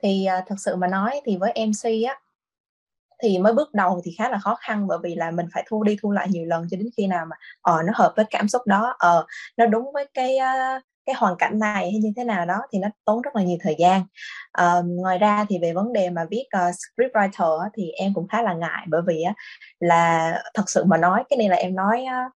[0.03, 2.19] Thì ờ, uh, thật sự mà nói thì với MC á
[3.23, 5.83] thì mới bước đầu thì khá là khó khăn bởi vì là mình phải thu
[5.83, 8.47] đi thu lại nhiều lần cho đến khi nào mà ờ nó hợp với cảm
[8.47, 8.95] xúc đó.
[8.99, 9.25] Ờ
[9.57, 12.79] nó đúng với cái uh, cái hoàn cảnh này hay như thế nào đó thì
[12.79, 14.01] nó tốn rất là nhiều thời gian.
[14.61, 18.27] Uh, ngoài ra thì về vấn đề mà viết uh, script writer thì em cũng
[18.27, 19.35] khá là ngại bởi vì uh,
[19.79, 22.31] là thật sự mà nói cái này là em nói uh,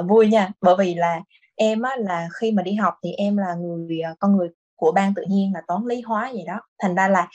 [0.00, 0.50] uh, vui nha.
[0.60, 1.20] Bởi vì là
[1.56, 4.92] em á, là khi mà đi học thì em là người uh, con người của
[4.92, 6.60] ban tự nhiên là toán lý hóa vậy đó.
[6.82, 7.28] Thành ra là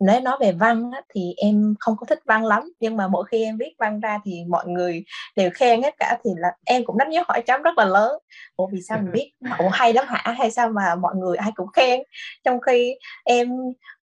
[0.00, 3.24] nếu nói về văn á, thì em không có thích văn lắm nhưng mà mỗi
[3.30, 5.04] khi em viết văn ra thì mọi người
[5.36, 8.18] đều khen hết cả thì là em cũng đánh dấu hỏi chấm rất là lớn.
[8.56, 10.32] Ủa vì sao mình viết ủa hay lắm hả?
[10.38, 12.00] Hay sao mà mọi người ai cũng khen?
[12.44, 12.94] Trong khi
[13.24, 13.48] em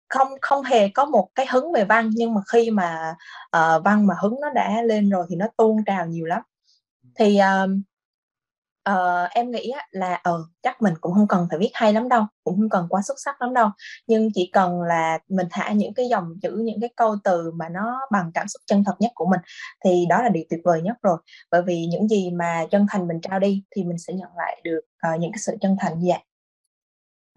[0.09, 3.15] không không hề có một cái hứng về văn nhưng mà khi mà
[3.57, 6.43] uh, văn mà hứng nó đã lên rồi thì nó tuôn trào nhiều lắm.
[7.19, 7.71] Thì uh,
[8.91, 12.09] uh, em nghĩ là ờ uh, chắc mình cũng không cần phải viết hay lắm
[12.09, 13.69] đâu cũng không cần quá xuất sắc lắm đâu.
[14.07, 17.69] Nhưng chỉ cần là mình thả những cái dòng chữ những cái câu từ mà
[17.69, 19.41] nó bằng cảm xúc chân thật nhất của mình
[19.85, 21.19] thì đó là điều tuyệt vời nhất rồi.
[21.51, 24.61] Bởi vì những gì mà chân thành mình trao đi thì mình sẽ nhận lại
[24.65, 26.23] được uh, những cái sự chân thành như vậy.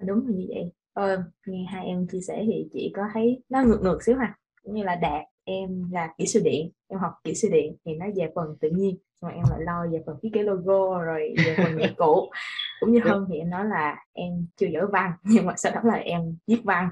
[0.01, 0.71] Đúng là như vậy.
[0.93, 4.35] Ờ, nghe hai em chia sẻ thì chị có thấy nó ngược ngược xíu ha
[4.63, 8.05] như là đạt em là kỹ sư điện em học kỹ sư điện thì nó
[8.15, 11.55] về phần tự nhiên mà em lại lo về phần thiết kế logo rồi về
[11.57, 12.29] phần nhạc cụ.
[12.79, 15.81] Cũng như hơn thì em nói là em chưa giỏi văn nhưng mà sau đó
[15.83, 16.89] là em viết văn.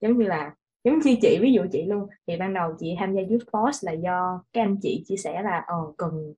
[0.00, 3.14] Giống như là giống như chị ví dụ chị luôn thì ban đầu chị tham
[3.14, 6.34] gia youth force là do các anh chị chia sẻ là ờ, cần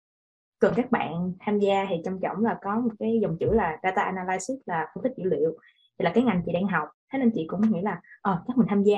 [0.61, 3.79] cần các bạn tham gia thì trong trọng là có một cái dòng chữ là
[3.83, 5.59] data analysis là phân tích dữ liệu.
[5.99, 6.89] Thì là cái ngành chị đang học.
[7.13, 8.97] Thế nên chị cũng nghĩ là ờ chắc mình tham gia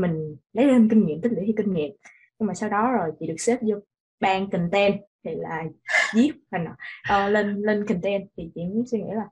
[0.00, 1.90] mình lấy thêm kinh nghiệm tích lũy thêm kinh nghiệm.
[2.38, 3.76] Nhưng mà sau đó rồi chị được xếp vô
[4.20, 5.64] ban content thì là
[6.14, 6.76] viết hình uh,
[7.08, 9.28] ờ, lên lên content thì chị mới suy nghĩ là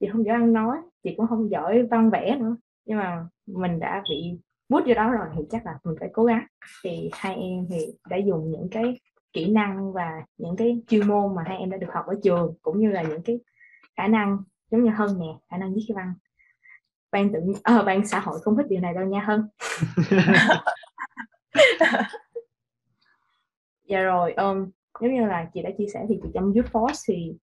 [0.00, 2.56] chị không giỏi ăn nói chị cũng không giỏi văn vẽ nữa.
[2.84, 4.38] Nhưng mà mình đã bị
[4.68, 6.46] bút vô đó rồi thì chắc là mình phải cố gắng.
[6.84, 9.00] Thì hai em thì đã dùng những cái
[9.32, 12.54] kỹ năng và những cái chuyên môn mà hai em đã được học ở trường
[12.62, 13.40] cũng như là những cái
[13.96, 14.38] khả năng
[14.70, 16.14] giống như hơn nè khả năng viết cái văn
[17.12, 19.48] ban tự à, ban xã hội không thích điều này đâu nha hơn
[23.88, 27.04] dạ rồi um, giống như là chị đã chia sẻ thì chị trong Youth Force
[27.08, 27.36] thì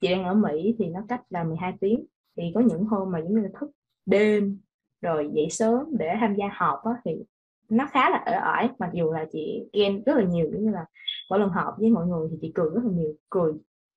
[0.00, 2.04] chị đang ở Mỹ thì nó cách là 12 tiếng.
[2.36, 3.70] Thì có những hôm mà giống như là thức
[4.06, 4.58] đêm
[5.02, 7.12] rồi dậy sớm để tham gia họp á, thì
[7.68, 10.70] nó khá là ở ỏi mặc dù là chị ghen rất là nhiều giống như
[10.70, 10.84] là
[11.30, 13.52] mỗi lần họp với mọi người thì chị cười rất là nhiều cười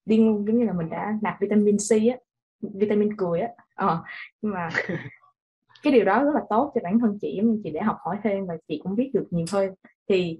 [0.05, 2.17] điên luôn giống như là mình đã nạp vitamin C á
[2.62, 3.49] vitamin cười á.
[3.76, 4.03] Ờ
[4.41, 4.70] nhưng mà
[5.84, 7.97] cái điều đó rất là tốt cho bản thân chị giống như chị để học
[7.99, 9.74] hỏi thêm và chị cũng biết được nhiều hơn.
[10.10, 10.39] Thì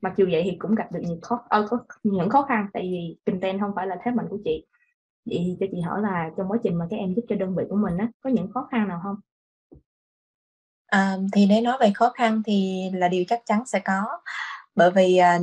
[0.00, 2.82] mặc dù vậy thì cũng gặp được nhiều khó ờ, có những khó khăn tại
[2.82, 4.66] vì content không phải là thế mạnh của chị.
[5.24, 7.54] Vậy thì cho chị hỏi là trong quá trình mà các em giúp cho đơn
[7.56, 9.16] vị của mình á có những khó khăn nào không?
[10.86, 14.20] À, thì để nói về khó khăn thì là điều chắc chắn sẽ có.
[14.74, 15.38] Bởi vì à,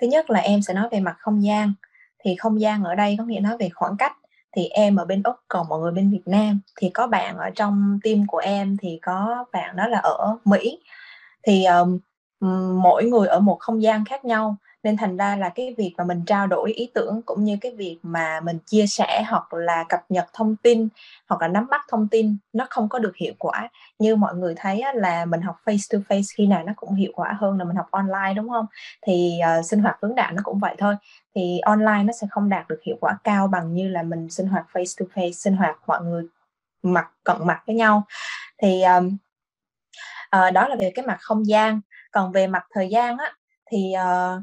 [0.00, 1.72] thứ nhất là em sẽ nói về mặt không gian.
[2.18, 4.16] Thì không gian ở đây có nghĩa nói về khoảng cách
[4.56, 6.60] thì em ở bên úc còn mọi người bên việt nam.
[6.80, 10.80] Thì có bạn ở trong team của em thì có bạn đó là ở mỹ.
[11.42, 11.98] Thì um,
[12.82, 14.56] mỗi người ở một không gian khác nhau
[14.86, 17.72] nên thành ra là cái việc mà mình trao đổi ý tưởng cũng như cái
[17.72, 20.88] việc mà mình chia sẻ hoặc là cập nhật thông tin
[21.28, 23.68] hoặc là nắm bắt thông tin nó không có được hiệu quả.
[23.98, 27.12] Như mọi người thấy là mình học face to face khi nào nó cũng hiệu
[27.14, 28.66] quả hơn là mình học online đúng không?
[29.06, 30.96] Thì uh, sinh hoạt hướng đạo nó cũng vậy thôi.
[31.34, 34.46] Thì online nó sẽ không đạt được hiệu quả cao bằng như là mình sinh
[34.46, 36.24] hoạt face to face sinh hoạt mọi người
[36.82, 38.02] mặt cận mặt với nhau.
[38.62, 39.16] Thì um,
[40.36, 41.80] uh, đó là về cái mặt không gian.
[42.12, 43.32] Còn về mặt thời gian á
[43.70, 44.42] thì uh,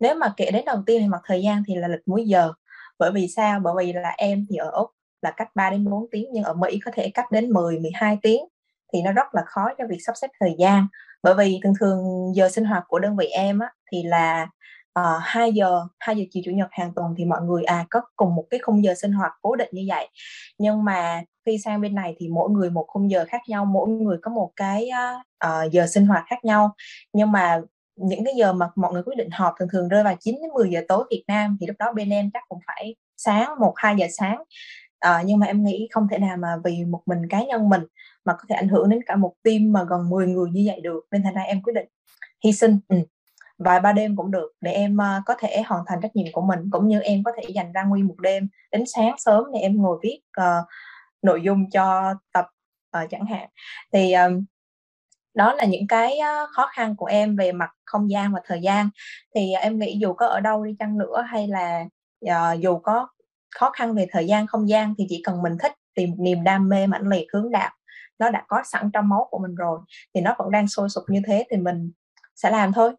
[0.00, 2.52] nếu mà kể đến đầu tiên thì mặt thời gian thì là lịch múi giờ.
[2.98, 3.60] Bởi vì sao?
[3.60, 4.90] Bởi vì là em thì ở úc
[5.22, 8.18] là cách 3 đến 4 tiếng nhưng ở mỹ có thể cách đến 10 12
[8.22, 8.44] tiếng.
[8.92, 10.86] Thì nó rất là khó cho việc sắp xếp thời gian.
[11.22, 14.46] Bởi vì thường thường giờ sinh hoạt của đơn vị em á, thì là
[14.92, 17.86] ờ, uh, 2 giờ 2 giờ chiều chủ nhật hàng tuần thì mọi người à
[17.90, 20.08] có cùng một cái khung giờ sinh hoạt cố định như vậy.
[20.58, 23.88] Nhưng mà khi sang bên này thì mỗi người một khung giờ khác nhau mỗi
[23.88, 24.88] người có một cái
[25.46, 26.74] uh, giờ sinh hoạt khác nhau.
[27.12, 27.60] Nhưng mà
[27.96, 30.50] những cái giờ mà mọi người quyết định họp thường thường rơi vào 9 đến
[30.54, 33.72] 10 giờ tối Việt Nam thì lúc đó bên em chắc cũng phải sáng 1
[33.76, 34.42] 2 giờ sáng.
[34.98, 37.82] À, nhưng mà em nghĩ không thể nào mà vì một mình cá nhân mình
[38.24, 40.80] mà có thể ảnh hưởng đến cả một team mà gần 10 người như vậy
[40.80, 41.88] được nên thành ra em quyết định
[42.44, 42.96] hy sinh ừ.
[43.58, 46.40] vài ba đêm cũng được để em uh, có thể hoàn thành trách nhiệm của
[46.40, 49.60] mình cũng như em có thể dành ra nguyên một đêm đến sáng sớm để
[49.60, 50.66] em ngồi viết uh,
[51.22, 52.46] nội dung cho tập
[53.02, 53.48] uh, chẳng hạn
[53.92, 54.42] thì uh,
[55.36, 56.18] đó là những cái
[56.50, 58.88] khó khăn của em về mặt không gian và thời gian.
[59.34, 61.84] Thì à, em nghĩ dù có ở đâu đi chăng nữa hay là
[62.26, 63.08] uh, dù có
[63.50, 66.68] khó khăn về thời gian không gian thì chỉ cần mình thích tìm niềm đam
[66.68, 67.70] mê mãnh liệt hướng đạo
[68.18, 69.78] nó đã có sẵn trong máu của mình rồi
[70.14, 71.92] thì nó vẫn đang sôi sục như thế thì mình
[72.34, 72.92] sẽ làm thôi.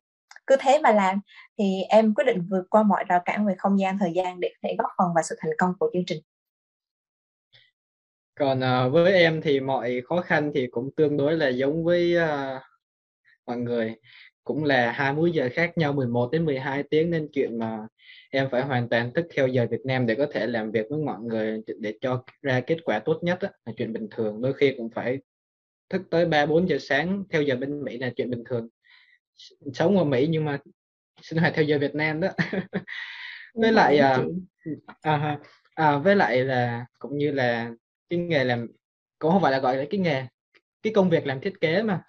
[0.47, 1.19] Cứ thế mà làm
[1.57, 4.49] thì em quyết định vượt qua mọi rào cản về không gian thời gian để
[4.49, 6.23] có thể góp phần vào sự thành công của chương trình
[8.37, 12.15] còn uh, với em thì mọi khó khăn thì cũng tương đối là giống với
[12.17, 12.61] uh,
[13.45, 13.95] mọi người.
[14.43, 17.77] Cũng là hai múi giờ khác nhau 11 đến 12 tiếng nên chuyện mà
[18.29, 20.99] em phải hoàn toàn thức theo giờ Việt Nam để có thể làm việc với
[20.99, 24.41] mọi người để cho ra kết quả tốt nhất đó, là chuyện bình thường.
[24.41, 25.17] Đôi khi cũng phải
[25.89, 28.67] thức tới 3 4 giờ sáng theo giờ bên Mỹ là chuyện bình thường.
[29.73, 30.59] Sống ở Mỹ nhưng mà
[31.21, 32.29] sinh hoạt theo giờ Việt Nam đó.
[33.53, 34.17] Với lại à,
[35.01, 35.39] à,
[35.75, 37.71] à, với lại là cũng như là
[38.09, 38.67] cái nghề làm
[39.19, 40.23] cũng không phải là gọi là cái nghề
[40.81, 42.03] cái công việc làm thiết kế mà.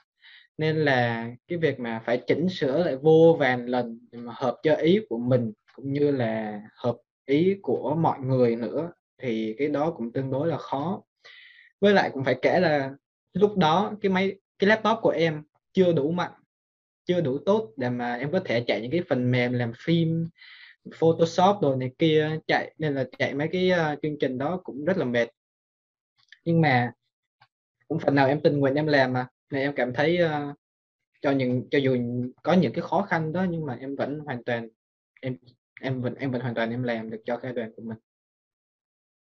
[0.58, 4.74] Nên là cái việc mà phải chỉnh sửa lại vô vàn lần mà hợp cho
[4.74, 6.96] ý của mình cũng như là hợp
[7.26, 8.92] ý của mọi người nữa
[9.22, 11.02] thì cái đó cũng tương đối là khó.
[11.80, 12.90] Với lại cũng phải kể là
[13.32, 15.42] lúc đó cái máy cái laptop của em
[15.72, 16.32] chưa đủ mạnh
[17.08, 20.28] chưa đủ tốt để mà em có thể chạy những cái phần mềm làm phim
[20.94, 24.84] Photoshop đồ này kia chạy nên là chạy mấy cái uh, chương trình đó cũng
[24.84, 25.28] rất là mệt
[26.48, 26.92] nhưng mà
[27.88, 29.26] cũng phần nào em tình nguyện em làm mà.
[29.52, 30.56] Nên em cảm thấy uh,
[31.22, 31.96] cho những cho dù
[32.42, 34.68] có những cái khó khăn đó nhưng mà em vẫn hoàn toàn
[35.20, 35.36] em
[35.80, 37.98] em vẫn em vẫn hoàn toàn em làm được cho cái đoàn của mình.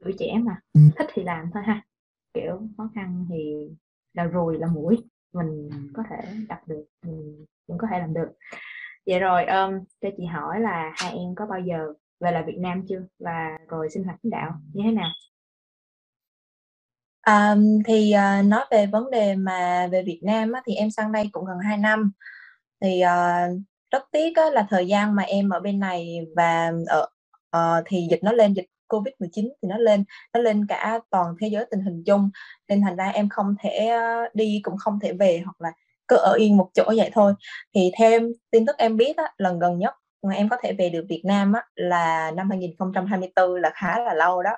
[0.03, 1.85] Tuổi trẻ mà thích thì làm thôi ha.
[2.33, 3.69] Kiểu khó khăn thì
[4.13, 4.97] là rồi là mũi
[5.33, 6.17] mình có thể
[6.49, 8.29] đạt được mình cũng có thể làm được.
[9.05, 12.57] Vậy rồi um, cho chị hỏi là hai em có bao giờ về là Việt
[12.59, 13.05] Nam chưa?
[13.19, 15.09] Và rồi sinh hoạt lãnh đạo như thế nào
[17.21, 17.55] À,
[17.85, 21.29] thì à, nói về vấn đề mà về Việt Nam á, thì em sang đây
[21.31, 22.11] cũng gần 2 năm.
[22.81, 23.47] Thì à,
[23.91, 27.07] rất tiếc á, là thời gian mà em ở bên này và ở
[27.57, 30.03] uh, thì dịch nó lên dịch Covid 19 thì nó lên
[30.33, 32.29] nó lên cả toàn thế giới tình hình chung.
[32.67, 33.89] Nên thành ra em không thể
[34.33, 35.71] đi cũng không thể về hoặc là
[36.07, 37.33] cứ ở yên một chỗ vậy thôi.
[37.75, 39.93] Thì thêm tin tức em biết á, lần gần nhất
[40.23, 44.13] mà em có thể về được Việt Nam á, là năm 2024 là khá là
[44.13, 44.51] lâu đó.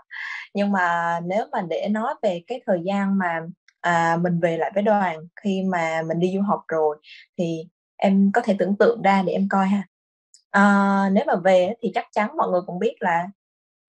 [0.54, 3.42] Nhưng mà nếu mà để nói về cái thời gian mà
[3.82, 6.98] à, mình về lại với đoàn khi mà mình đi du học rồi
[7.38, 9.84] thì em có thể tưởng tượng ra để em coi ha.
[10.52, 10.64] À,
[11.12, 13.28] nếu mà về thì chắc chắn mọi người cũng biết là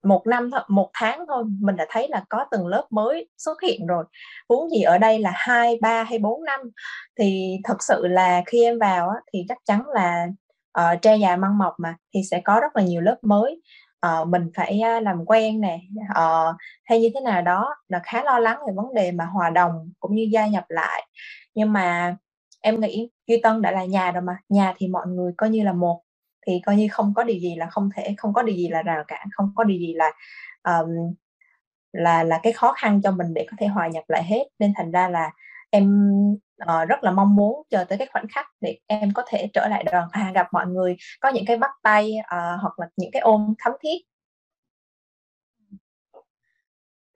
[0.04, 3.62] một năm thôi một tháng thôi mình đã thấy là có từng lớp mới xuất
[3.62, 4.04] hiện rồi.
[4.48, 6.60] Huống gì ở đây là hai ba hay bốn năm
[7.18, 10.26] thì thật sự là khi em vào á, thì chắc chắn là
[10.80, 13.62] uh, tre già măng mọc mà thì sẽ có rất là nhiều lớp mới.
[14.06, 15.80] Uh, mình phải uh, làm quen nè.
[16.10, 19.50] Uh, hay như thế nào đó là khá lo lắng về vấn đề mà hòa
[19.50, 21.06] đồng cũng như gia nhập lại.
[21.54, 22.16] Nhưng mà
[22.60, 25.62] em nghĩ duy tân đã là nhà rồi mà nhà thì mọi người coi như
[25.62, 26.02] là một
[26.46, 28.82] thì coi như không có điều gì là không thể không có điều gì là
[28.82, 30.12] rào cản không có điều gì là
[30.64, 31.14] um,
[31.92, 34.44] là là cái khó khăn cho mình để có thể hòa nhập lại hết.
[34.58, 35.30] Nên thành ra là
[35.70, 36.12] em
[36.62, 39.68] uh, rất là mong muốn chờ tới cái khoảnh khắc để em có thể trở
[39.68, 43.10] lại đoàn à, gặp mọi người có những cái bắt tay uh, hoặc là những
[43.12, 43.98] cái ôm thấm thiết.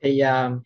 [0.03, 0.63] Thì uh,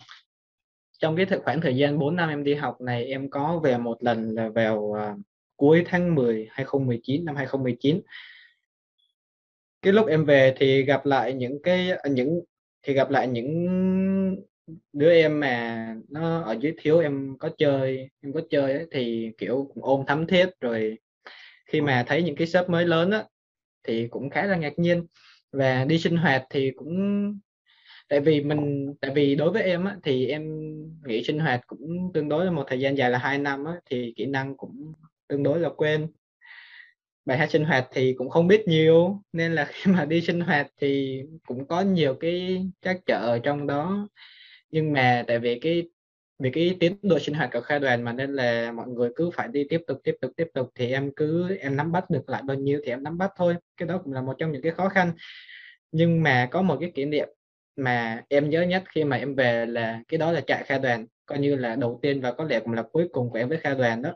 [0.99, 4.03] trong cái khoảng thời gian 4 năm em đi học này em có về một
[4.03, 5.20] lần là vào uh,
[5.57, 8.01] cuối tháng 10 2019 năm 2019
[9.83, 12.41] cái lúc em về thì gặp lại những cái những
[12.83, 13.66] thì gặp lại những
[14.93, 19.31] đứa em mà nó ở dưới thiếu em có chơi em có chơi ấy, thì
[19.39, 20.49] kiểu cũng ôm thắm thiết.
[20.61, 20.99] Rồi
[21.66, 23.25] khi mà thấy những cái shop mới lớn á
[23.85, 25.07] thì cũng khá là ngạc nhiên.
[25.53, 27.35] Và đi sinh hoạt thì cũng
[28.09, 30.43] tại vì mình tại vì đối với em á thì em
[31.07, 33.73] nghĩ sinh hoạt cũng tương đối là một thời gian dài là hai năm á
[33.91, 34.93] thì kỹ năng cũng
[35.29, 36.09] tương đối là quen
[37.25, 40.41] bài hát sinh hoạt thì cũng không biết nhiều nên là khi mà đi sinh
[40.41, 44.09] hoạt thì cũng có nhiều cái trắc trở ở trong đó
[44.71, 45.89] nhưng mà tại vì cái
[46.39, 49.31] vì cái tiến độ sinh hoạt của khai đoàn mà nên là mọi người cứ
[49.31, 52.29] phải đi tiếp tục tiếp tục tiếp tục thì em cứ em nắm bắt được
[52.29, 53.57] lại bao nhiêu thì em nắm bắt thôi.
[53.77, 55.12] Cái đó cũng là một trong những cái khó khăn.
[55.93, 57.29] Nhưng mà có một cái kỷ niệm
[57.77, 61.07] mà em nhớ nhất khi mà em về là cái đó là trại khai đoàn
[61.27, 63.59] coi như là đầu tiên và có lẽ cũng là cuối cùng của em với
[63.59, 64.14] khai đoàn đó.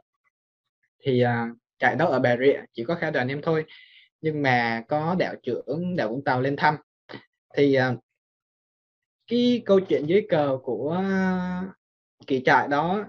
[1.03, 3.65] Thì uh, trại đó ở Bà Rịa chỉ có khai đoàn em thôi.
[4.21, 6.77] Nhưng mà có đạo trưởng đạo Vũng Tàu lên thăm.
[7.55, 8.04] Thì uh,
[9.27, 11.03] cái câu chuyện dưới cờ của
[12.27, 13.05] kỳ trại đó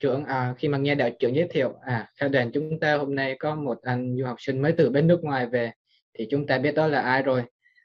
[0.00, 3.14] trưởng à, khi mà nghe đạo trưởng giới thiệu à theo đoàn chúng ta hôm
[3.14, 5.72] nay có một anh du học sinh mới từ bên nước ngoài về
[6.18, 7.42] thì chúng ta biết đó là ai rồi?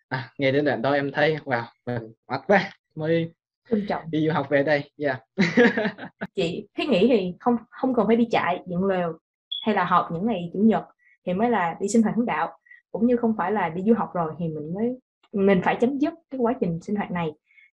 [0.07, 3.31] À, nghe đến đoạn đó em thấy wow mình mắt quá mới
[3.69, 4.03] trân trọng.
[4.11, 5.21] đi du học về đây yeah.
[6.35, 9.17] chị thiết nghĩ thì không không cần phải đi chạy dựng lều
[9.65, 10.83] hay là họp những ngày chủ nhật
[11.25, 12.57] thì mới là đi sinh hoạt hướng đạo.
[12.91, 14.99] Cũng như không phải là đi du học rồi thì mình mới
[15.31, 17.31] mình phải chấm dứt cái quá trình sinh hoạt này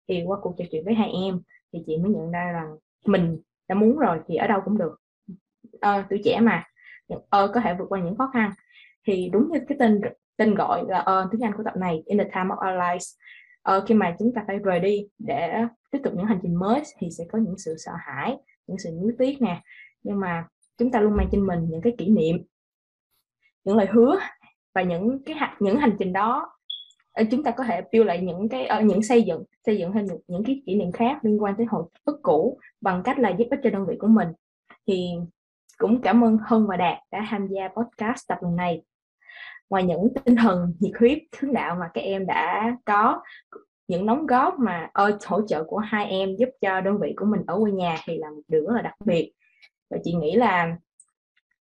[0.09, 1.40] thì qua cuộc trò chuyện với hai em
[1.72, 5.00] thì chị mới nhận ra rằng mình đã muốn rồi thì ở đâu cũng được.
[5.80, 6.64] Ờ, tuổi trẻ mà
[7.28, 8.50] ờ, có thể vượt qua những khó khăn.
[9.06, 10.00] Thì đúng như cái tên
[10.36, 13.06] tên gọi là ờ, tiếng Anh của tập này in the time of our lives
[13.62, 16.82] ờ, khi mà chúng ta phải rời đi để tiếp tục những hành trình mới
[16.98, 18.36] thì sẽ có những sự sợ hãi
[18.66, 19.62] những sự nuối tiếc nè.
[20.02, 20.44] Nhưng mà
[20.78, 22.36] chúng ta luôn mang trên mình những cái kỷ niệm
[23.64, 24.18] những lời hứa
[24.74, 26.57] và những cái những hành trình đó
[27.30, 30.06] chúng ta có thể build lại những cái uh, những xây dựng xây dựng thêm
[30.06, 33.30] những, những cái kỷ niệm khác liên quan tới hồi ức cũ bằng cách là
[33.30, 34.28] giúp ích cho đơn vị của mình.
[34.86, 35.10] Thì
[35.78, 38.82] cũng cảm ơn Hân và Đạt đã tham gia podcast tập lần này.
[39.70, 43.22] Ngoài những tinh thần nhiệt huyết hướng đạo mà các em đã có
[43.88, 47.26] những đóng góp mà ơi hỗ trợ của hai em giúp cho đơn vị của
[47.26, 49.32] mình ở quê nhà thì là một điều rất là đặc biệt.
[49.90, 50.76] Và chị nghĩ là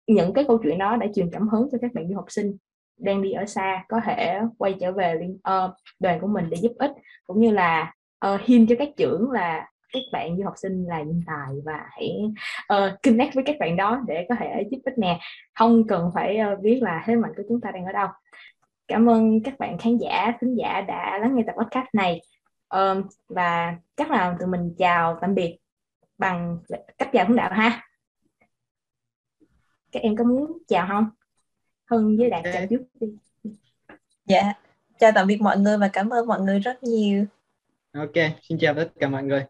[0.06, 2.56] những cái câu chuyện đó đã truyền cảm hứng cho các bạn du học sinh
[3.00, 5.70] đang đi ở xa có thể quay trở về liên uh,
[6.00, 6.90] đoàn của mình để giúp ích
[7.26, 10.84] cũng như là ờ, uh, hiên cho các trưởng là các bạn du học sinh
[10.84, 12.18] là nhân tài và hãy
[12.74, 15.20] uh, connect với các bạn đó để có thể giúp ích nè.
[15.54, 18.08] Không cần phải uh, biết là thế mạnh của chúng ta đang ở đâu.
[18.88, 22.20] Cảm ơn các bạn khán giả khán giả đã lắng nghe tập podcast này.
[22.76, 25.58] Uh, và chắc là tụi mình chào tạm biệt
[26.18, 26.58] bằng
[26.98, 27.86] cách chào hướng đạo ha.
[29.92, 31.10] Các em có muốn chào không?
[31.90, 33.06] Hân với Đạt chào trước đi.
[34.26, 34.52] Dạ,
[34.98, 37.24] chào tạm biệt mọi người và cảm ơn mọi người rất nhiều.
[37.92, 38.12] Ok,
[38.42, 39.44] xin chào tất cả mọi người.